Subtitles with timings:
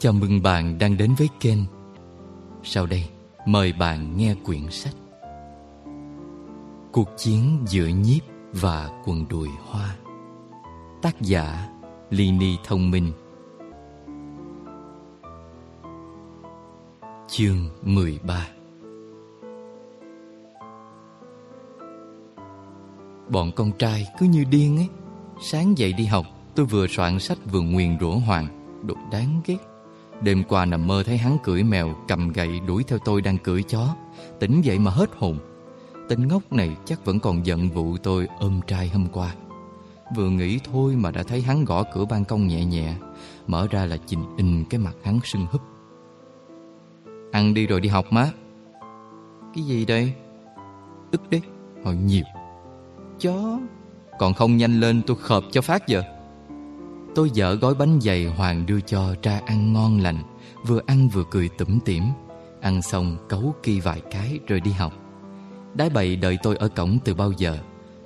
[0.00, 1.58] Chào mừng bạn đang đến với kênh.
[2.62, 3.04] Sau đây,
[3.46, 4.94] mời bạn nghe quyển sách
[6.92, 8.22] Cuộc chiến giữa nhiếp
[8.52, 9.96] và quần đùi hoa,
[11.02, 11.68] Tác giả
[12.10, 13.12] Lini Thông Minh.
[17.28, 18.48] Chương 13
[23.28, 24.88] Bọn con trai cứ như điên ấy.
[25.42, 28.46] Sáng dậy đi học, Tôi vừa soạn sách vừa nguyền rủa Hoàng.
[28.86, 29.69] Đột đáng ghét.
[30.22, 33.62] Đêm qua nằm mơ thấy hắn cưỡi mèo Cầm gậy đuổi theo tôi đang cưỡi
[33.62, 33.96] chó.
[34.40, 35.38] Tỉnh dậy mà hết hồn.
[36.08, 39.34] Tên ngốc này chắc vẫn còn giận vụ tôi ôm trai hôm qua.
[40.16, 42.94] Vừa nghĩ thôi mà đã thấy hắn gõ cửa ban công nhẹ nhẹ
[43.46, 45.60] Mở ra là chình in cái mặt hắn sưng húp.
[47.32, 48.30] Ăn đi rồi đi học má.
[49.54, 50.12] Cái gì đây?
[51.12, 51.42] Tức đấy,
[51.84, 52.24] Hồi nhiều.
[53.20, 53.60] Chó.
[54.18, 56.02] Còn không nhanh lên tôi khợp cho phát giờ.
[57.14, 60.22] Tôi dở gói bánh dày Hoàng đưa cho tra ăn ngon lành,
[60.66, 62.04] Vừa ăn vừa cười tủm tỉm.
[62.60, 64.92] Ăn xong cấu kỳ vài cái rồi đi học.
[65.74, 67.58] Đái bậy đợi tôi ở cổng từ bao giờ.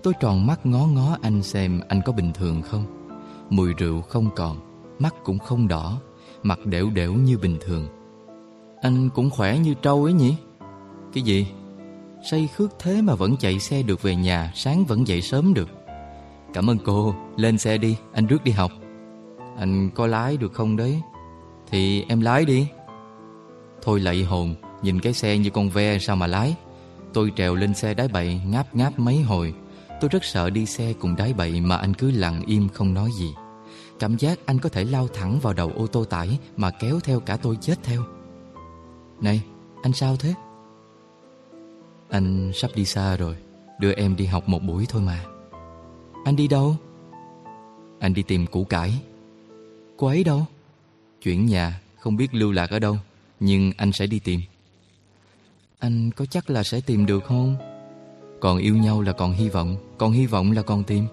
[0.02, 2.84] Tôi tròn mắt ngó ngó anh xem anh có bình thường không.
[3.50, 4.56] Mùi rượu không còn,
[4.98, 6.00] Mắt cũng không đỏ,
[6.42, 7.88] Mặt đẻo đẻo như bình thường.
[8.80, 10.36] Anh cũng khỏe như trâu ấy nhỉ?
[11.12, 11.46] Cái gì?
[12.30, 15.68] Say khước thế mà vẫn chạy xe được về nhà, Sáng vẫn dậy sớm được.
[16.54, 18.72] Cảm ơn cô, Lên xe đi, Anh rước đi học.
[19.58, 21.02] Anh có lái được không đấy?
[21.70, 22.68] Thì em lái đi.
[23.82, 26.56] Thôi lạy hồn, Nhìn cái xe như con ve sao mà lái.
[27.12, 29.54] Tôi trèo lên xe đái bậy Ngáp ngáp mấy hồi.
[30.00, 33.10] Tôi rất sợ đi xe cùng đái bậy Mà anh cứ lặng im không nói
[33.18, 33.34] gì.
[33.98, 37.20] Cảm giác anh có thể lao thẳng vào đầu ô tô tải Mà kéo theo
[37.20, 38.02] cả tôi chết theo.
[39.20, 39.42] Này,
[39.82, 40.34] anh sao thế?
[42.08, 43.36] Anh sắp đi xa rồi,
[43.80, 45.24] Đưa em đi học một buổi thôi mà.
[46.24, 46.76] Anh đi đâu?
[48.00, 49.00] Anh đi tìm củ cải.
[49.96, 50.46] Cô ấy đâu?
[51.22, 52.96] Chuyển nhà không biết lưu lạc ở đâu
[53.40, 54.40] Nhưng anh sẽ đi tìm.
[55.78, 57.56] Anh có chắc là sẽ tìm được không?
[58.40, 61.06] Còn yêu nhau là còn hy vọng Còn hy vọng là còn tìm.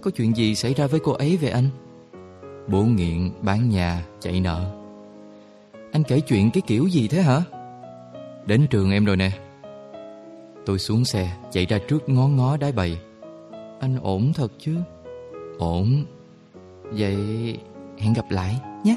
[0.00, 1.68] Có chuyện gì xảy ra với cô ấy về anh?
[2.68, 4.72] Bố nghiện, bán nhà, chạy nợ.
[5.92, 7.42] Anh kể chuyện cái kiểu gì thế hả?
[8.46, 9.30] Đến trường em rồi nè.
[10.66, 12.98] Tôi xuống xe Chạy ra trước ngó ngó đái bầy.
[13.80, 14.76] Anh ổn thật chứ?
[15.58, 16.04] Ổn.
[16.82, 17.16] Vậy
[17.98, 18.96] hẹn gặp lại nhé.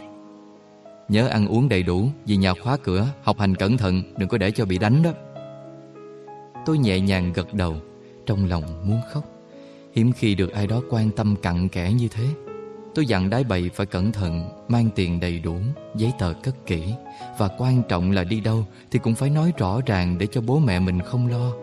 [1.10, 4.38] Nhớ ăn uống đầy đủ Vì nhà khóa cửa, Học hành cẩn thận, Đừng có
[4.38, 5.12] để cho bị đánh đó.
[6.66, 7.76] Tôi nhẹ nhàng gật đầu,
[8.26, 9.24] Trong lòng muốn khóc.
[9.94, 12.26] Hiếm khi được ai đó quan tâm cặn kẽ như thế.
[12.96, 15.56] Tôi dặn đái bậy phải cẩn thận, Mang tiền đầy đủ,
[15.96, 16.84] Giấy tờ cất kỹ.
[17.38, 20.60] Và quan trọng là đi đâu Thì cũng phải nói rõ ràng Để cho bố
[20.60, 21.54] mẹ mình không lo.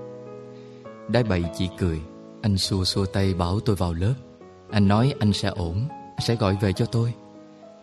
[1.08, 2.00] Đái bậy chỉ cười.
[2.42, 4.14] Anh xua xua tay bảo tôi vào lớp.
[4.70, 7.12] Anh nói anh sẽ ổn, Sẽ gọi về cho tôi.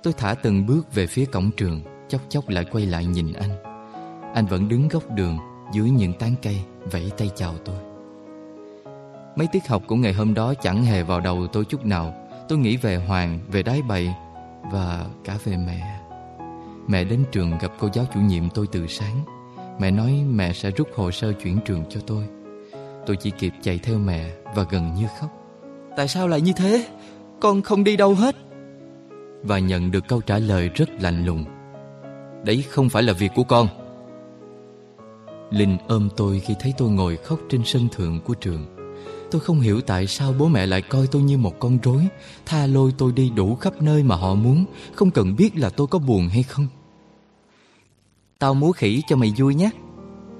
[0.03, 3.49] Tôi thả từng bước về phía cổng trường Chốc chốc lại quay lại nhìn anh.
[4.33, 5.37] Anh vẫn đứng góc đường
[5.73, 7.75] Dưới những tán cây Vẫy tay chào tôi.
[9.35, 12.13] Mấy tiết học của ngày hôm đó Chẳng hề vào đầu tôi chút nào.
[12.47, 14.09] Tôi nghĩ về Hoàng, về đái bậy
[14.71, 15.99] Và cả về mẹ.
[16.87, 19.25] Mẹ đến trường gặp cô giáo chủ nhiệm tôi từ sáng.
[19.79, 22.23] Mẹ nói mẹ sẽ rút hồ sơ chuyển trường cho tôi.
[23.05, 25.29] Tôi chỉ kịp chạy theo mẹ Và gần như khóc.
[25.97, 26.87] Tại sao lại như thế?
[27.39, 28.35] Con không đi đâu hết.
[29.43, 31.45] Và nhận được câu trả lời rất lạnh lùng.
[32.45, 33.67] Đấy không phải là việc của con.
[35.51, 38.65] Linh ôm tôi khi thấy tôi ngồi khóc trên sân thượng của trường.
[39.31, 42.07] Tôi không hiểu tại sao bố mẹ lại coi tôi như một con rối
[42.45, 45.87] Tha lôi tôi đi đủ khắp nơi mà họ muốn Không cần biết là tôi
[45.87, 46.67] có buồn hay không.
[48.39, 49.69] Tao múa khỉ cho mày vui nhé.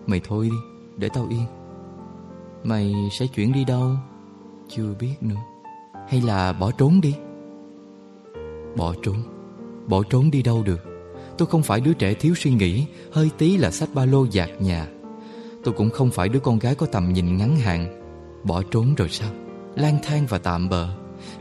[0.07, 0.57] Mày thôi đi,
[0.97, 1.45] để tao yên.
[2.63, 3.95] Mày sẽ chuyển đi đâu?
[4.69, 5.41] Chưa biết nữa.
[6.09, 7.16] Hay là bỏ trốn đi?
[8.76, 9.16] Bỏ trốn?
[9.88, 10.80] Bỏ trốn đi đâu được?
[11.38, 14.50] Tôi không phải đứa trẻ thiếu suy nghĩ, Hơi tí là sách ba lô dạt
[14.59, 14.88] nhà.
[15.64, 18.02] Tôi cũng không phải đứa con gái có tầm nhìn ngắn hạn.
[18.44, 19.30] Bỏ trốn rồi sao?
[19.76, 20.88] Lang thang và tạm bợ.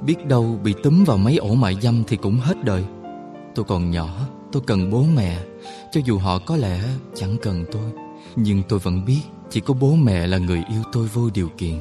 [0.02, 2.84] Biết đâu bị túm vào mấy ổ mại dâm Thì cũng hết đời.
[3.54, 5.38] Tôi còn nhỏ, Tôi cần bố mẹ.
[5.92, 6.82] Cho dù họ có lẽ
[7.14, 7.92] chẳng cần tôi.
[8.36, 9.20] Nhưng tôi vẫn biết
[9.50, 11.78] Chỉ có bố mẹ là người yêu tôi vô điều kiện.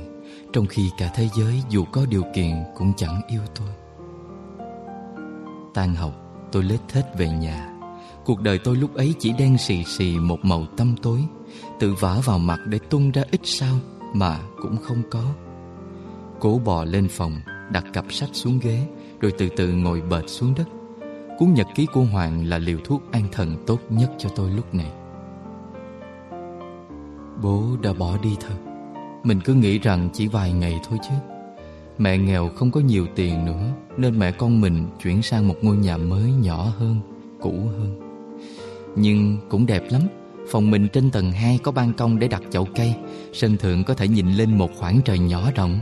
[0.54, 3.79] Trong khi cả thế giới dù có điều kiện Cũng chẳng yêu tôi.
[5.74, 6.14] Tan học,
[6.52, 7.70] Tôi lết thết về nhà.
[8.26, 11.24] Cuộc đời tôi lúc ấy chỉ đen xì xì Một màu tăm tối,
[11.80, 13.76] Tự vả vào mặt để tung ra ít sao
[14.14, 15.24] mà cũng không có.
[16.40, 17.34] Cố bò lên phòng,
[17.72, 18.88] Đặt cặp sách xuống ghế,
[19.22, 20.66] Rồi từ từ ngồi bệt xuống đất.
[21.40, 24.74] Cuốn nhật ký của Hoàng là liều thuốc an thần tốt nhất cho tôi lúc
[24.74, 24.92] này.
[27.42, 28.56] Bố đã bỏ đi thật.
[29.24, 31.14] Mình cứ nghĩ rằng chỉ vài ngày thôi chứ.
[31.98, 33.74] Mẹ nghèo không có nhiều tiền nữa.
[34.00, 37.00] Nên mẹ con mình chuyển sang một ngôi nhà mới nhỏ hơn,
[37.42, 38.00] cũ hơn.
[38.96, 40.02] Nhưng cũng đẹp lắm,
[40.52, 42.96] Phòng mình trên tầng 2 có ban công để đặt chậu cây,
[43.34, 45.80] Sân thượng có thể nhìn lên một khoảng trời nhỏ rộng.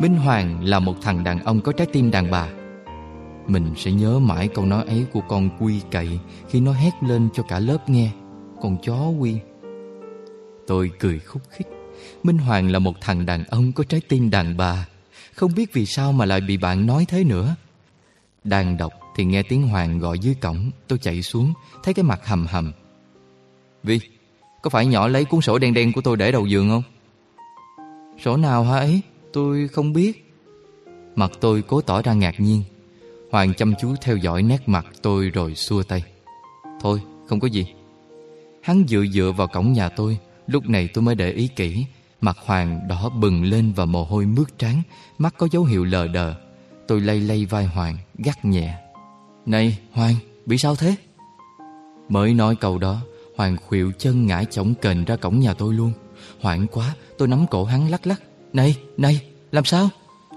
[0.00, 2.48] Minh Hoàng là một thằng đàn ông có trái tim đàn bà.
[3.46, 6.18] Mình sẽ nhớ mãi câu nói ấy của con Quy cậy
[6.48, 8.10] Khi nó hét lên cho cả lớp nghe,
[8.62, 9.36] Con chó Quy.
[10.66, 11.66] Tôi cười khúc khích.
[12.22, 14.86] Minh Hoàng là một thằng đàn ông có trái tim đàn bà.
[15.40, 17.56] Không biết vì sao mà lại bị bạn nói thế nữa.
[18.44, 21.52] Đang đọc thì nghe tiếng Hoàng gọi dưới cổng, Tôi chạy xuống,
[21.82, 22.72] Thấy cái mặt hầm hầm.
[23.82, 24.00] Vi,
[24.62, 26.82] Có phải nhỏ lấy cuốn sổ đen đen của tôi để đầu giường không?
[28.24, 29.00] Sổ nào hả ấy?
[29.32, 30.34] Tôi không biết.
[31.16, 32.62] Mặt tôi cố tỏ ra ngạc nhiên.
[33.30, 36.02] Hoàng chăm chú theo dõi nét mặt tôi rồi xua tay.
[36.80, 37.66] Thôi, không có gì.
[38.62, 41.86] Hắn dựa dựa vào cổng nhà tôi, Lúc này tôi mới để ý kỹ.
[42.20, 44.82] Mặt Hoàng đỏ bừng lên và mồ hôi mướt trán,
[45.18, 46.34] Mắt có dấu hiệu lờ đờ.
[46.88, 48.74] Tôi lay lay vai Hoàng, Gắt nhẹ.
[49.46, 50.14] Này, Hoàng,
[50.46, 50.94] bị sao thế?
[52.08, 53.00] Mới nói câu đó,
[53.36, 55.92] Hoàng khuỵu chân ngã chổng kềnh ra cổng nhà tôi luôn.
[56.40, 58.22] Hoảng quá, tôi nắm cổ hắn lắc lắc.
[58.52, 59.20] Này này,
[59.52, 59.88] làm sao?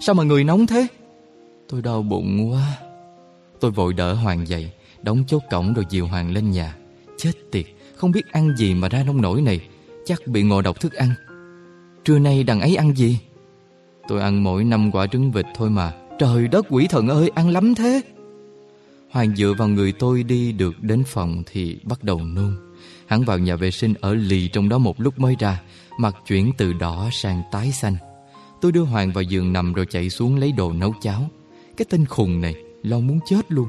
[0.02, 0.88] Sao mà người nóng thế?
[1.70, 2.78] Tôi đau bụng quá.
[3.60, 4.72] Tôi vội đỡ Hoàng dậy,
[5.02, 6.76] Đóng chốt cổng rồi dìu Hoàng lên nhà.
[7.18, 7.66] Chết tiệt,
[7.96, 9.60] Không biết ăn gì mà ra nông nổi này.
[10.06, 11.10] Chắc bị ngộ độc thức ăn.
[12.06, 13.20] Trưa nay đằng ấy ăn gì?
[14.08, 15.94] Tôi ăn mỗi năm quả trứng vịt thôi mà.
[16.20, 18.02] Trời đất quỷ thần ơi, ăn lắm thế.
[19.10, 22.56] Hoàng dựa vào người tôi đi được đến phòng Thì bắt đầu nôn.
[23.06, 25.62] Hắn vào nhà vệ sinh ở lì trong đó một lúc mới ra,
[25.98, 27.96] Mặt chuyển từ đỏ sang tái xanh.
[28.62, 31.30] Tôi đưa Hoàng vào giường nằm rồi chạy xuống lấy đồ nấu cháo.
[31.78, 33.68] Cái tên khùng này, lo muốn chết luôn.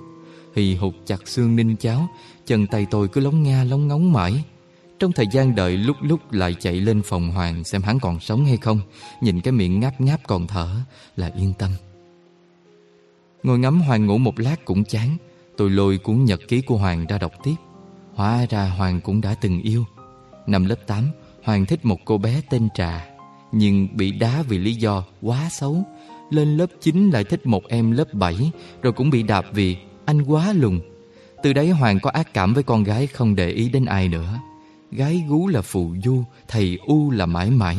[0.57, 2.09] Hì hụt chặt xương ninh cháo,
[2.47, 4.45] Chân tay tôi cứ lóng nga lóng ngóng mãi
[4.99, 8.45] trong thời gian đợi lúc lúc lại chạy lên phòng Hoàng xem hắn còn sống
[8.45, 8.81] hay không,
[9.21, 10.77] Nhìn cái miệng ngáp ngáp còn thở,
[11.17, 11.71] là yên tâm.
[13.43, 15.17] Ngồi ngắm Hoàng ngủ một lát cũng chán,
[15.57, 17.55] Tôi lôi cuốn nhật ký của Hoàng ra đọc tiếp.
[18.15, 19.85] Hóa ra Hoàng cũng đã từng yêu.
[20.47, 21.09] Năm lớp 8
[21.43, 23.07] Hoàng thích một cô bé tên Trà,
[23.53, 25.83] Nhưng bị đá vì lý do quá xấu.
[26.31, 28.51] Lên lớp 9 lại thích một em lớp 7
[28.83, 30.81] Rồi cũng bị đạp vì anh quá lùn.
[31.43, 34.39] Từ đấy Hoàng có ác cảm với con gái không để ý đến ai nữa.
[34.97, 37.77] Gái gú là phù du, Thầy U là mãi mãi.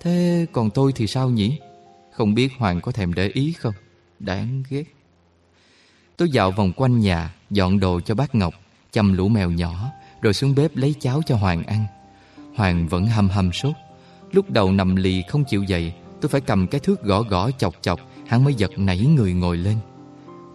[0.00, 1.58] Thế còn tôi thì sao nhỉ?
[2.12, 3.74] Không biết Hoàng có thèm để ý không?
[4.18, 4.84] Đáng ghét.
[6.16, 8.54] Tôi dạo vòng quanh nhà, Dọn đồ cho bác Ngọc,
[8.92, 9.90] Chăm lũ mèo nhỏ,
[10.22, 11.86] Rồi xuống bếp lấy cháo cho Hoàng ăn.
[12.54, 13.74] Hoàng vẫn hầm hầm sốt.
[14.32, 17.74] Lúc đầu nằm lì không chịu dậy, Tôi phải cầm cái thước gõ gõ chọc
[17.80, 19.76] chọc, Hắn mới giật nảy người ngồi lên.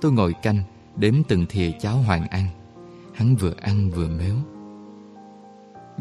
[0.02, 0.64] Tôi ngồi canh,
[0.96, 2.48] Đếm từng thìa cháo Hoàng ăn.
[3.14, 4.36] Hắn vừa ăn vừa méo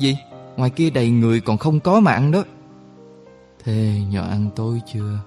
[0.01, 0.17] gì?
[0.57, 2.45] Ngoài kia đầy người còn không có mà ăn đó.
[3.65, 5.19] Thế nhỏ ăn tối chưa?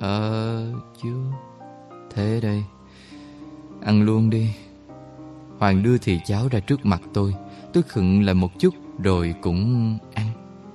[0.00, 0.72] Ờ,
[1.02, 1.22] chưa.
[2.14, 2.64] Thế đây.
[3.82, 4.50] Ăn luôn đi.
[5.58, 7.34] Hoàng đưa thì cháo ra trước mặt tôi.
[7.72, 10.26] Tôi khựng lại một chút Rồi cũng ăn.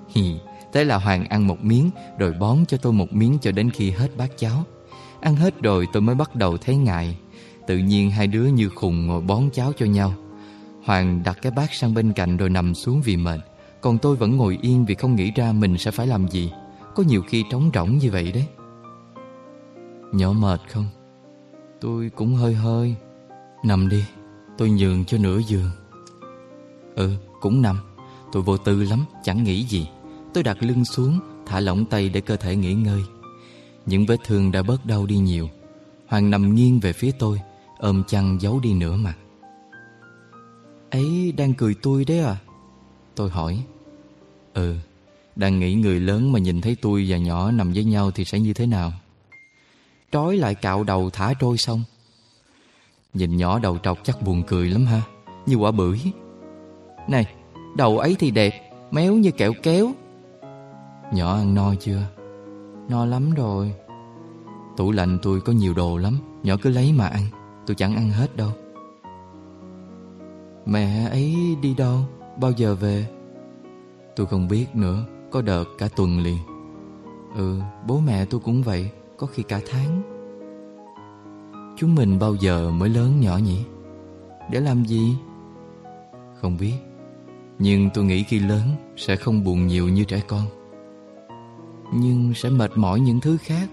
[0.09, 0.35] Hì,
[0.73, 3.91] Thế là Hoàng ăn một miếng Rồi bón cho tôi một miếng cho đến khi
[3.91, 4.63] hết bát cháo.
[5.21, 7.17] Ăn hết rồi tôi mới bắt đầu thấy ngại.
[7.67, 10.13] Tự nhiên hai đứa như khùng ngồi bón cháo cho nhau.
[10.85, 13.39] Hoàng đặt cái bát sang bên cạnh rồi nằm xuống vì mệt.
[13.81, 16.51] Còn tôi vẫn ngồi yên vì không nghĩ ra mình sẽ phải làm gì.
[16.95, 18.45] Có nhiều khi trống rỗng như vậy đấy.
[20.11, 20.87] Nhỏ mệt không?
[21.81, 22.95] Tôi cũng hơi hơi.
[23.63, 24.03] Nằm đi,
[24.57, 25.69] Tôi nhường cho nửa giường.
[26.95, 27.77] Ừ cũng nằm.
[28.31, 29.87] Tôi vô tư lắm, chẳng nghĩ gì.
[30.33, 33.03] Tôi đặt lưng xuống, Thả lỏng tay để cơ thể nghỉ ngơi.
[33.85, 35.49] Những vết thương đã bớt đau đi nhiều.
[36.07, 37.41] Hoàng nằm nghiêng về phía tôi,
[37.77, 39.15] Ôm chăn giấu đi nửa mặt
[40.93, 42.37] ấy đang cười tôi đấy à?
[43.15, 43.63] Tôi hỏi.
[44.53, 44.75] Ừ
[45.35, 48.39] Đang nghĩ người lớn mà nhìn thấy tôi và nhỏ nằm với nhau Thì sẽ
[48.39, 48.93] như thế nào?
[50.11, 51.83] Trói lại cạo đầu thả trôi xong.
[53.13, 55.01] Nhìn nhỏ đầu trọc chắc buồn cười lắm ha.
[55.45, 55.99] Như quả bưởi.
[57.09, 57.25] Này,
[57.77, 59.91] Đầu ấy thì đẹp, Méo như kẹo kéo.
[61.13, 62.01] Nhỏ ăn no chưa?
[62.89, 63.73] No lắm rồi.
[64.77, 67.23] Tủ lạnh tôi có nhiều đồ lắm, Nhỏ cứ lấy mà ăn,
[67.65, 68.51] Tôi chẳng ăn hết đâu.
[70.65, 71.99] Mẹ ấy đi đâu?
[72.41, 73.07] Bao giờ về?
[74.15, 76.37] Tôi không biết nữa, Có đợt cả tuần liền.
[77.35, 80.01] Ừ bố mẹ tôi cũng vậy, Có khi cả tháng.
[81.77, 83.65] Chúng mình bao giờ mới lớn nhỏ nhỉ?
[84.51, 85.15] Để làm gì?
[86.41, 86.75] Không biết.
[87.59, 88.61] Nhưng tôi nghĩ khi lớn,
[88.97, 90.45] Sẽ không buồn nhiều như trẻ con.
[91.93, 93.69] Nhưng sẽ mệt mỏi những thứ khác.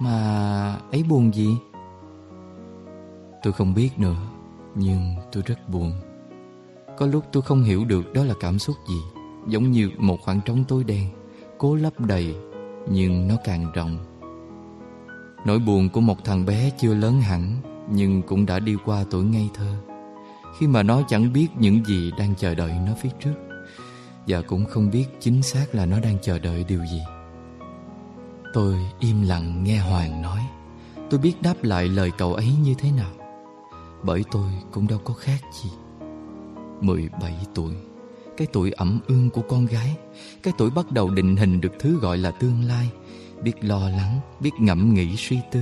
[0.00, 1.56] Mà ấy buồn gì?
[3.42, 4.16] Tôi không biết nữa
[4.76, 5.92] nhưng tôi rất buồn.
[6.98, 9.00] Có lúc tôi không hiểu được đó là cảm xúc gì,
[9.48, 11.08] Giống như một khoảng trống tối đen,
[11.58, 12.34] Cố lấp đầy,
[12.90, 13.98] Nhưng nó càng rộng.
[15.44, 17.56] Nỗi buồn của một thằng bé chưa lớn hẳn,
[17.90, 19.74] Nhưng cũng đã đi qua tuổi ngây thơ.
[20.58, 23.34] Khi mà nó chẳng biết những gì đang chờ đợi nó phía trước,
[24.26, 27.00] Và cũng không biết chính xác là nó đang chờ đợi điều gì.
[28.52, 30.40] Tôi im lặng nghe Hoàng nói.
[31.10, 33.25] Tôi biết đáp lại lời cậu ấy như thế nào.
[34.06, 35.70] Bởi tôi cũng đâu có khác gì.
[36.80, 37.74] 17 tuổi
[38.36, 39.96] Cái tuổi ẩm ương của con gái
[40.42, 42.90] Cái tuổi bắt đầu định hình được thứ gọi là tương lai.
[43.42, 45.60] Biết lo lắng, biết ngẫm nghĩ suy tư.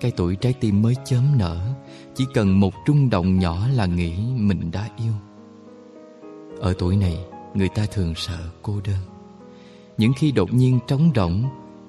[0.00, 1.74] Cái tuổi trái tim mới chớm nở
[2.14, 5.12] Chỉ cần một trung động nhỏ là nghĩ mình đã yêu.
[6.60, 9.00] Ở tuổi này, người ta thường sợ cô đơn.
[9.98, 11.44] Những khi đột nhiên trống rỗng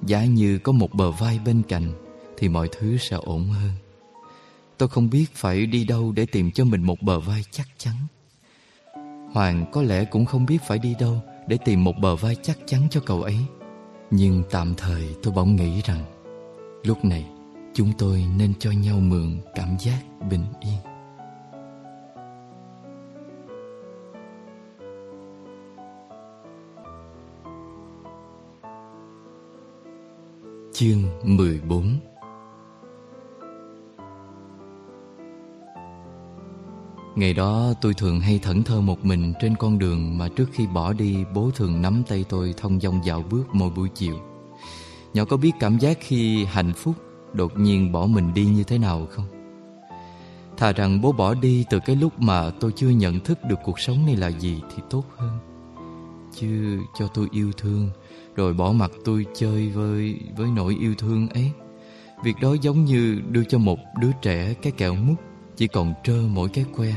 [0.06, 1.92] Giả như có một bờ vai bên cạnh
[2.38, 3.72] Thì mọi thứ sẽ ổn hơn.
[4.78, 7.96] Tôi không biết phải đi đâu để tìm cho mình một bờ vai chắc chắn.
[9.34, 12.58] Hoàng có lẽ cũng không biết phải đi đâu Để tìm một bờ vai chắc
[12.66, 13.38] chắn cho cậu ấy.
[14.12, 16.04] Nhưng tạm thời tôi bỗng nghĩ rằng,
[16.84, 17.26] Lúc này,
[17.74, 20.80] chúng tôi nên cho nhau mượn cảm giác bình yên.
[30.74, 32.07] Chương 14
[37.18, 40.68] Ngày đó tôi thường hay thẫn thơ một mình trên con đường mà trước khi
[40.68, 44.16] bỏ đi, bố thường nắm tay tôi thông dong dạo bước mỗi buổi chiều.
[45.14, 46.96] Nhỏ có biết cảm giác khi hạnh phúc
[47.34, 49.26] đột nhiên bỏ mình đi như thế nào không?
[50.58, 53.80] Thà rằng bố bỏ đi từ cái lúc mà tôi chưa nhận thức được cuộc
[53.80, 55.38] sống này là gì thì tốt hơn.
[56.36, 57.90] Chứ cho tôi yêu thương,
[58.36, 61.52] rồi bỏ mặt tôi chơi với với nỗi yêu thương ấy.
[62.24, 65.16] Việc đó giống như đưa cho một đứa trẻ cái kẹo mút
[65.58, 66.94] chỉ còn trơ mỗi cái que.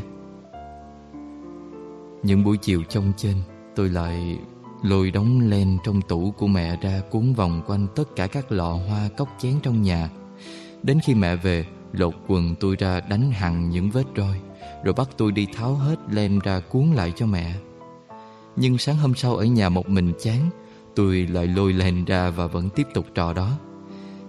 [2.23, 3.37] Những buổi chiều trong trên,
[3.77, 4.39] tôi lại
[4.83, 8.73] lôi đóng len trong tủ của mẹ ra cuốn vòng quanh tất cả các lọ
[8.73, 10.11] hoa cốc chén trong nhà.
[10.83, 14.41] Đến khi mẹ về, lột quần tôi ra đánh hằn những vết roi,
[14.85, 17.55] rồi bắt tôi đi tháo hết len ra cuốn lại cho mẹ.
[18.57, 20.51] Nhưng sáng hôm sau ở nhà một mình chán,
[20.95, 23.59] tôi lại lôi len ra và vẫn tiếp tục trò đó.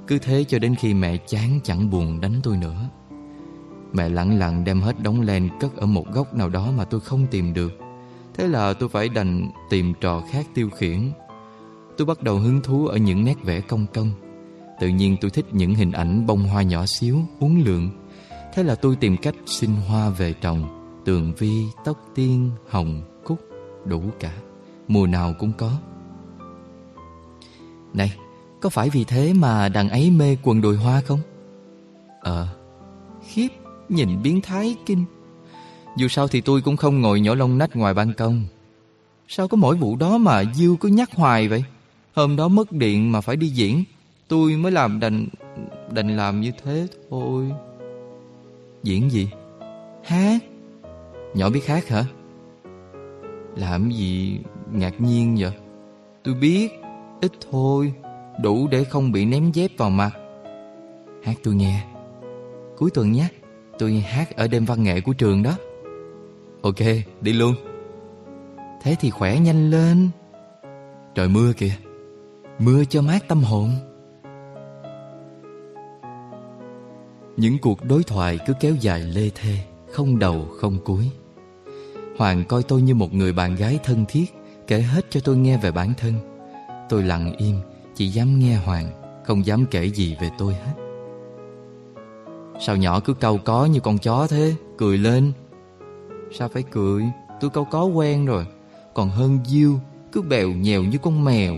[0.08, 2.90] Cứ thế cho đến khi mẹ chán chẳng buồn đánh tôi nữa.
[3.94, 7.00] Mẹ lặng lặng đem hết đống len cất ở một góc nào đó mà tôi
[7.00, 7.72] không tìm được.
[8.34, 11.12] Thế là tôi phải đành tìm trò khác tiêu khiển.
[11.98, 14.12] Tôi bắt đầu hứng thú ở những nét vẽ cong cong.
[14.80, 17.90] Tự nhiên tôi thích những hình ảnh bông hoa nhỏ xíu, uốn lượn.
[18.54, 20.78] Thế là tôi tìm cách xin hoa về trồng.
[21.06, 23.40] Tường vi, tóc tiên, hồng, cúc,
[23.86, 24.34] đủ cả.
[24.88, 25.72] Mùa nào cũng có.
[27.94, 28.18] Này,
[28.62, 31.20] có phải vì thế mà đằng ấy mê quần đùi hoa không?
[32.22, 32.48] Ờ,
[33.28, 33.48] khiếp,
[33.92, 35.06] nhìn biến thái kinh.
[35.98, 38.44] Dù sao thì tôi cũng không ngồi nhỏ lông nách ngoài ban công.
[39.28, 41.64] Sao có mỗi vụ đó mà Diêu cứ nhắc hoài vậy?
[42.14, 43.84] Hôm đó mất điện mà phải đi diễn,
[44.28, 45.28] tôi mới làm đành
[45.92, 47.52] đành làm như thế thôi.
[48.84, 49.30] Diễn gì?
[50.04, 50.40] Hát.
[51.34, 52.06] Nhỏ biết hát hả?
[53.56, 54.40] Làm gì
[54.72, 55.52] ngạc nhiên vậy?
[56.24, 56.72] Tôi biết,
[57.22, 57.94] ít thôi,
[58.42, 60.12] đủ để không bị ném dép vào mặt.
[61.24, 61.84] Hát tôi nghe.
[62.78, 63.28] Cuối tuần nhé,
[63.82, 65.58] tôi hát ở đêm văn nghệ của trường đó.
[66.62, 66.80] Ok,
[67.22, 67.56] đi luôn.
[68.82, 70.10] Thế thì khỏe nhanh lên.
[71.16, 71.74] Trời mưa kìa.
[72.60, 73.70] Mưa cho mát tâm hồn.
[77.38, 79.58] Những cuộc đối thoại cứ kéo dài lê thê,
[79.92, 81.10] không đầu không cuối.
[82.18, 84.26] Hoàng coi tôi như một người bạn gái thân thiết,
[84.68, 86.14] kể hết cho tôi nghe về bản thân.
[86.90, 87.56] Tôi lặng im,
[87.96, 88.92] chỉ dám nghe Hoàng,
[89.26, 90.81] không dám kể gì về tôi hết.
[92.64, 95.32] Sao nhỏ cứ câu có như con chó thế, cười lên.
[96.32, 97.04] Sao phải cười,
[97.40, 98.46] tôi câu có quen rồi.
[98.94, 99.80] Còn hơn Diêu,
[100.12, 101.56] cứ bèo nhèo như con mèo.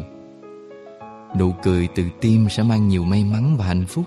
[1.39, 4.05] Nụ cười từ tim sẽ mang nhiều may mắn và hạnh phúc.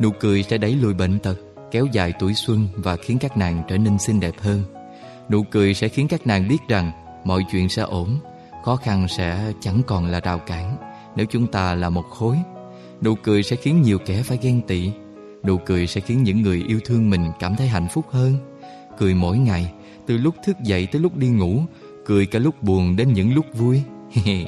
[0.00, 1.38] Nụ cười sẽ đẩy lùi bệnh tật,
[1.70, 4.62] kéo dài tuổi xuân và khiến các nàng trở nên xinh đẹp hơn.
[5.30, 6.92] Nụ cười sẽ khiến các nàng biết rằng
[7.24, 8.18] mọi chuyện sẽ ổn,
[8.64, 10.76] khó khăn sẽ chẳng còn là rào cản
[11.16, 12.36] nếu chúng ta là một khối.
[13.02, 14.90] Nụ cười sẽ khiến nhiều kẻ phải ghen tị.
[15.44, 18.34] Nụ cười sẽ khiến những người yêu thương mình cảm thấy hạnh phúc hơn.
[18.98, 19.72] Cười mỗi ngày,
[20.06, 21.62] từ lúc thức dậy tới lúc đi ngủ,
[22.06, 23.82] cười cả lúc buồn đến những lúc vui.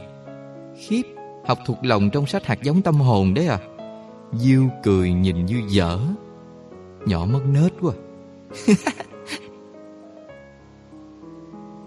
[0.76, 1.02] Khiếp,
[1.47, 3.59] học thuộc lòng trong sách hạt giống tâm hồn đấy à.
[4.32, 5.99] Diêu cười nhìn như dở.
[7.06, 7.92] Nhỏ mất nết quá.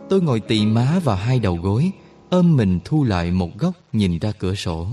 [0.10, 1.92] Tôi ngồi tì má vào hai đầu gối,
[2.30, 4.88] ôm mình thu lại một góc nhìn ra cửa sổ.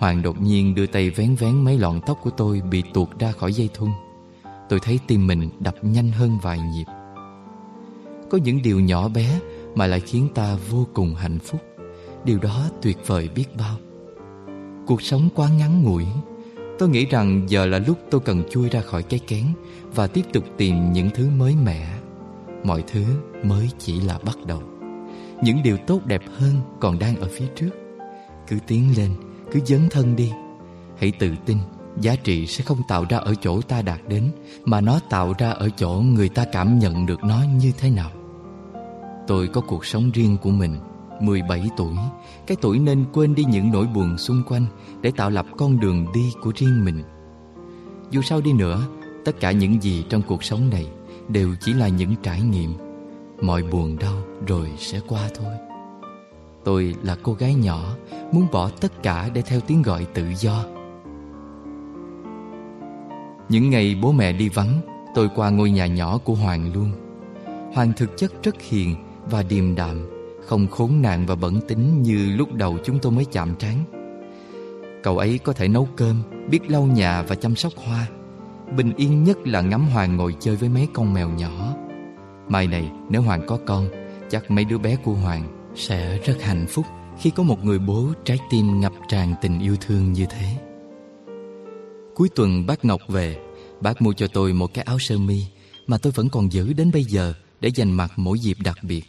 [0.00, 3.32] Hoàng đột nhiên đưa tay vén vén mấy lọn tóc của tôi bị tuột ra
[3.32, 3.90] khỏi dây thun.
[4.68, 6.84] Tôi thấy tim mình đập nhanh hơn vài nhịp.
[8.30, 9.40] Có những điều nhỏ bé
[9.74, 11.60] mà lại khiến ta vô cùng hạnh phúc.
[12.24, 13.76] Điều đó tuyệt vời biết bao.
[14.86, 16.06] Cuộc sống quá ngắn ngủi,
[16.80, 19.44] Tôi nghĩ rằng giờ là lúc tôi cần chui ra khỏi cái kén
[19.94, 21.88] Và tiếp tục tìm những thứ mới mẻ
[22.64, 23.04] Mọi thứ
[23.44, 24.62] mới chỉ là bắt đầu
[25.42, 27.70] Những điều tốt đẹp hơn còn đang ở phía trước
[28.48, 29.10] Cứ tiến lên,
[29.52, 30.32] cứ dấn thân đi.
[30.98, 31.58] Hãy tự tin,
[32.00, 34.30] Giá trị sẽ không tạo ra ở chỗ ta đạt đến,
[34.64, 38.10] Mà nó tạo ra ở chỗ người ta cảm nhận được nó như thế nào.
[39.26, 40.76] Tôi có cuộc sống riêng của mình
[41.20, 41.94] 17 tuổi.
[42.46, 44.66] Cái tuổi nên quên đi những nỗi buồn xung quanh
[45.00, 47.02] Để tạo lập con đường đi của riêng mình.
[48.10, 48.82] Dù sao đi nữa,
[49.24, 50.86] Tất cả những gì trong cuộc sống này
[51.28, 52.72] Đều chỉ là những trải nghiệm.
[53.42, 55.69] Mọi buồn đau rồi sẽ qua thôi.
[56.64, 57.96] Tôi là cô gái nhỏ
[58.32, 60.64] Muốn bỏ tất cả để theo tiếng gọi tự do.
[63.48, 64.80] Những ngày bố mẹ đi vắng
[65.14, 66.92] Tôi qua ngôi nhà nhỏ của Hoàng luôn.
[67.74, 68.94] Hoàng thực chất rất hiền
[69.30, 70.06] và điềm đạm
[70.46, 73.84] Không khốn nạn và bẩn tính như lúc đầu chúng tôi mới chạm trán.
[75.02, 78.06] Cậu ấy có thể nấu cơm, biết lau nhà và chăm sóc hoa.
[78.76, 81.74] Bình yên nhất là ngắm Hoàng ngồi chơi với mấy con mèo nhỏ.
[82.48, 83.88] Mai này nếu Hoàng có con
[84.30, 86.86] Chắc mấy đứa bé của Hoàng sẽ rất hạnh phúc
[87.20, 90.56] Khi có một người bố trái tim ngập tràn tình yêu thương như thế.
[92.14, 93.38] Cuối tuần bác Ngọc về,
[93.80, 95.42] Bác mua cho tôi một cái áo sơ mi
[95.86, 99.04] Mà tôi vẫn còn giữ đến bây giờ Để dành mặt mỗi dịp đặc biệt,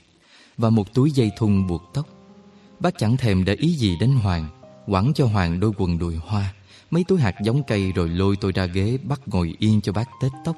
[0.57, 2.07] Và một túi dây thun buộc tóc.
[2.79, 4.47] Bác chẳng thèm để ý gì đến Hoàng,
[4.87, 6.53] Quẳng cho Hoàng đôi quần đùi hoa,
[6.91, 10.09] Mấy túi hạt giống cây rồi lôi tôi ra ghế Bắt ngồi yên cho bác
[10.21, 10.55] tết tóc.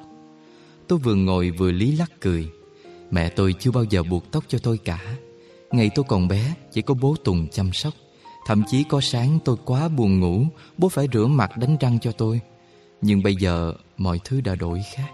[0.88, 2.48] Tôi vừa ngồi vừa lý lắc cười.
[3.10, 5.16] Mẹ tôi chưa bao giờ buộc tóc cho tôi cả.
[5.74, 7.94] Ngày tôi còn bé Chỉ có bố Tùng chăm sóc.
[8.46, 10.44] Thậm chí có sáng tôi quá buồn ngủ
[10.78, 12.40] Bố phải rửa mặt đánh răng cho tôi.
[13.02, 15.10] Nhưng bây giờ mọi thứ đã đổi khác.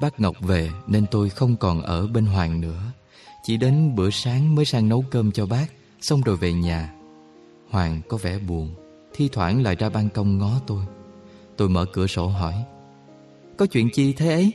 [0.00, 2.80] Bác Ngọc về nên tôi không còn ở bên Hoàng nữa.
[3.42, 5.66] Chỉ đến bữa sáng mới sang nấu cơm cho bác
[6.00, 6.94] Xong rồi về nhà.
[7.70, 8.74] Hoàng có vẻ buồn
[9.14, 10.84] Thi thoảng lại ra ban công ngó tôi.
[11.56, 12.54] Tôi mở cửa sổ hỏi
[13.56, 14.52] Có chuyện chi thế ấy?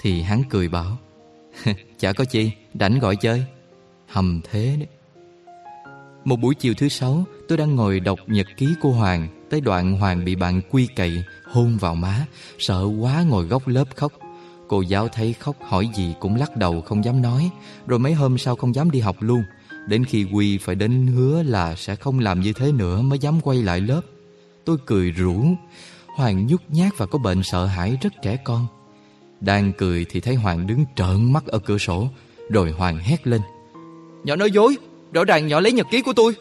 [0.00, 0.96] Thì hắn cười bảo
[1.98, 3.44] Chả có chi, rảnh gọi chơi
[4.08, 4.88] Hầm thế đấy
[6.24, 9.92] Một buổi chiều thứ sáu, Tôi đang ngồi đọc nhật ký của Hoàng, Tới đoạn
[9.92, 12.26] Hoàng bị bạn quy cậy Hôn vào má,
[12.58, 14.12] Sợ quá ngồi góc lớp khóc
[14.68, 17.50] Cô giáo thấy khóc hỏi gì cũng lắc đầu không dám nói,
[17.86, 19.42] Rồi mấy hôm sau không dám đi học luôn
[19.86, 23.40] Đến khi Quy phải đến hứa là sẽ không làm như thế nữa mới dám
[23.40, 24.00] quay lại lớp.
[24.64, 25.44] Tôi cười rủ.
[26.06, 28.66] Hoàng nhút nhát và có bệnh sợ hãi rất trẻ con.
[29.40, 32.08] Đang cười thì thấy Hoàng đứng trợn mắt ở cửa sổ.
[32.50, 33.40] Rồi Hoàng hét lên.
[34.24, 34.76] Nhỏ nói dối,
[35.12, 36.34] rõ ràng nhỏ lấy nhật ký của tôi.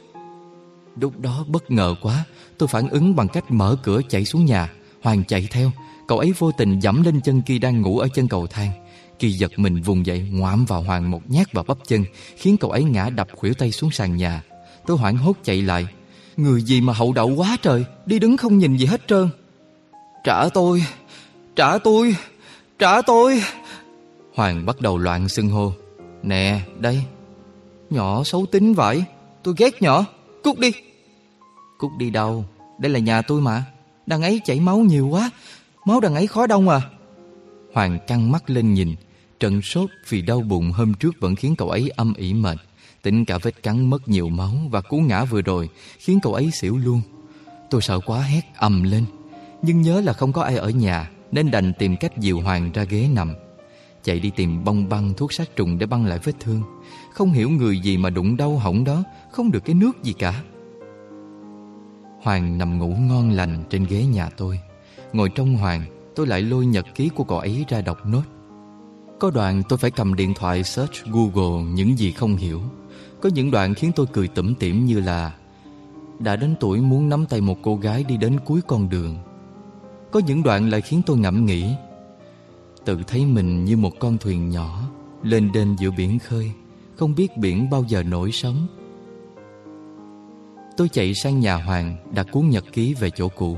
[1.02, 2.26] Lúc đó bất ngờ quá,
[2.58, 4.74] tôi phản ứng bằng cách mở cửa chạy xuống nhà.
[5.02, 5.72] Hoàng chạy theo,
[6.08, 8.72] cậu ấy vô tình dẫm lên chân Kỳ đang ngủ ở chân cầu thang.
[9.20, 12.72] Kỳ giật mình vùng dậy ngoạm vào Hoàng một nhát vào bắp chân Khiến cậu
[12.72, 14.44] ấy ngã đập khuỷu tay xuống sàn nhà
[14.86, 15.88] Tôi hoảng hốt chạy lại
[16.38, 19.30] Người gì mà hậu đậu quá trời Đi đứng không nhìn gì hết trơn
[20.24, 20.86] Trả tôi
[21.56, 22.16] Trả tôi
[22.80, 23.44] Trả tôi
[24.36, 25.72] Hoàng bắt đầu loạn xưng hô
[26.26, 27.04] Nè, đây.
[27.90, 29.04] Nhỏ xấu tính vậy.
[29.44, 30.06] Tôi ghét nhỏ.
[30.44, 30.72] Cút đi.
[31.78, 32.46] Cút đi đâu?
[32.80, 33.64] Đây là nhà tôi mà.
[34.06, 35.32] Đằng ấy chảy máu nhiều quá.
[35.86, 36.82] Máu đằng ấy khó đông à.
[37.74, 38.96] Hoàng căng mắt lên nhìn.
[39.40, 42.58] Trận sốt vì đau bụng hôm trước vẫn khiến cậu ấy âm ỉ mệt.
[43.02, 46.52] Tính cả vết cắn mất nhiều máu Và cú ngã vừa rồi Khiến cậu ấy
[46.52, 47.02] xỉu luôn.
[47.70, 49.06] Tôi sợ quá hét ầm lên.
[49.62, 52.84] Nhưng nhớ là không có ai ở nhà, Nên đành tìm cách dìu Hoàng ra
[52.84, 53.34] ghế nằm.
[54.06, 56.62] Chạy đi tìm bông băng thuốc sát trùng để băng lại vết thương.
[57.14, 60.44] Không hiểu người gì mà đụng đau hỏng đó, Không được cái nước gì cả.
[62.22, 64.60] Hoàng nằm ngủ ngon lành trên ghế nhà tôi.
[65.14, 68.22] Ngồi trong Hoàng, Tôi lại lôi nhật ký của cậu ấy ra đọc nốt.
[69.20, 72.62] Có đoạn tôi phải cầm điện thoại search Google những gì không hiểu.
[73.22, 75.32] Có những đoạn khiến tôi cười tủm tỉm như là,
[76.20, 79.18] Đã đến tuổi muốn nắm tay một cô gái đi đến cuối con đường.
[80.12, 81.76] Có những đoạn lại khiến tôi ngẫm nghĩ
[82.86, 84.82] Tự thấy mình như một con thuyền nhỏ,
[85.24, 86.52] Lên đên giữa biển khơi,
[86.96, 88.68] Không biết biển bao giờ nổi sóng
[90.78, 93.58] Tôi chạy sang nhà Hoàng Đặt cuốn nhật ký về chỗ cũ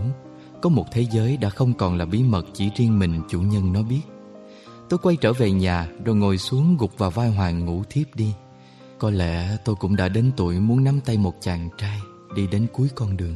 [0.61, 3.73] Có một thế giới đã không còn là bí mật Chỉ riêng mình chủ nhân
[3.73, 4.01] nó biết
[4.89, 8.33] Tôi quay trở về nhà rồi ngồi xuống gục vào vai Hoàng ngủ thiếp đi.
[8.99, 11.99] Có lẽ tôi cũng đã đến tuổi muốn nắm tay một chàng trai
[12.35, 13.35] đi đến cuối con đường.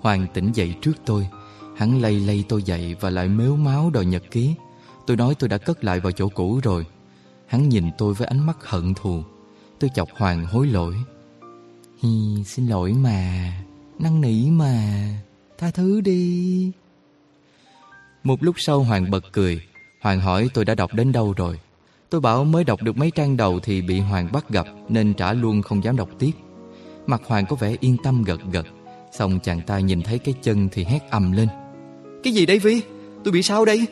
[0.00, 1.28] Hoàng tỉnh dậy trước tôi.
[1.76, 4.54] Hắn lay lay tôi dậy và lại mếu máu đòi nhật ký.
[5.06, 6.86] Tôi nói tôi đã cất lại vào chỗ cũ rồi.
[7.46, 9.22] Hắn nhìn tôi với ánh mắt hận thù.
[9.78, 10.94] Tôi chọc Hoàng hối lỗi.
[12.02, 13.52] Hi, xin lỗi mà,
[13.98, 15.08] năn nỉ mà,
[15.58, 16.72] tha thứ đi.
[18.24, 19.62] Một lúc sau Hoàng bật cười
[20.00, 21.60] Hoàng hỏi tôi đã đọc đến đâu rồi
[22.10, 25.32] Tôi bảo mới đọc được mấy trang đầu Thì bị Hoàng bắt gặp Nên trả
[25.32, 26.30] luôn không dám đọc tiếp
[27.06, 28.66] Mặt Hoàng có vẻ yên tâm gật gật
[29.12, 31.48] Xong chàng ta nhìn thấy cái chân thì hét ầm lên
[32.22, 32.82] cái gì đây Vi?
[33.24, 33.86] Tôi bị sao đây?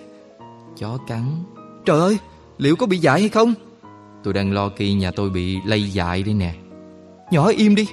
[0.79, 1.25] Chó cắn.
[1.85, 2.19] Trời ơi
[2.59, 3.55] Liệu có bị dại hay không?
[4.25, 6.55] Tôi đang lo kỳ nhà tôi bị lây dại đây nè.
[7.31, 7.87] Nhỏ im đi.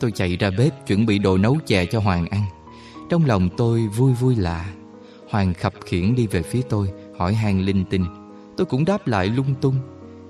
[0.00, 2.42] Tôi chạy ra bếp chuẩn bị đồ nấu chè cho Hoàng ăn.
[3.10, 4.72] Trong lòng tôi vui vui lạ.
[5.28, 8.04] Hoàng khập khiển đi về phía tôi Hỏi hàng linh tinh.
[8.56, 9.74] Tôi cũng đáp lại lung tung.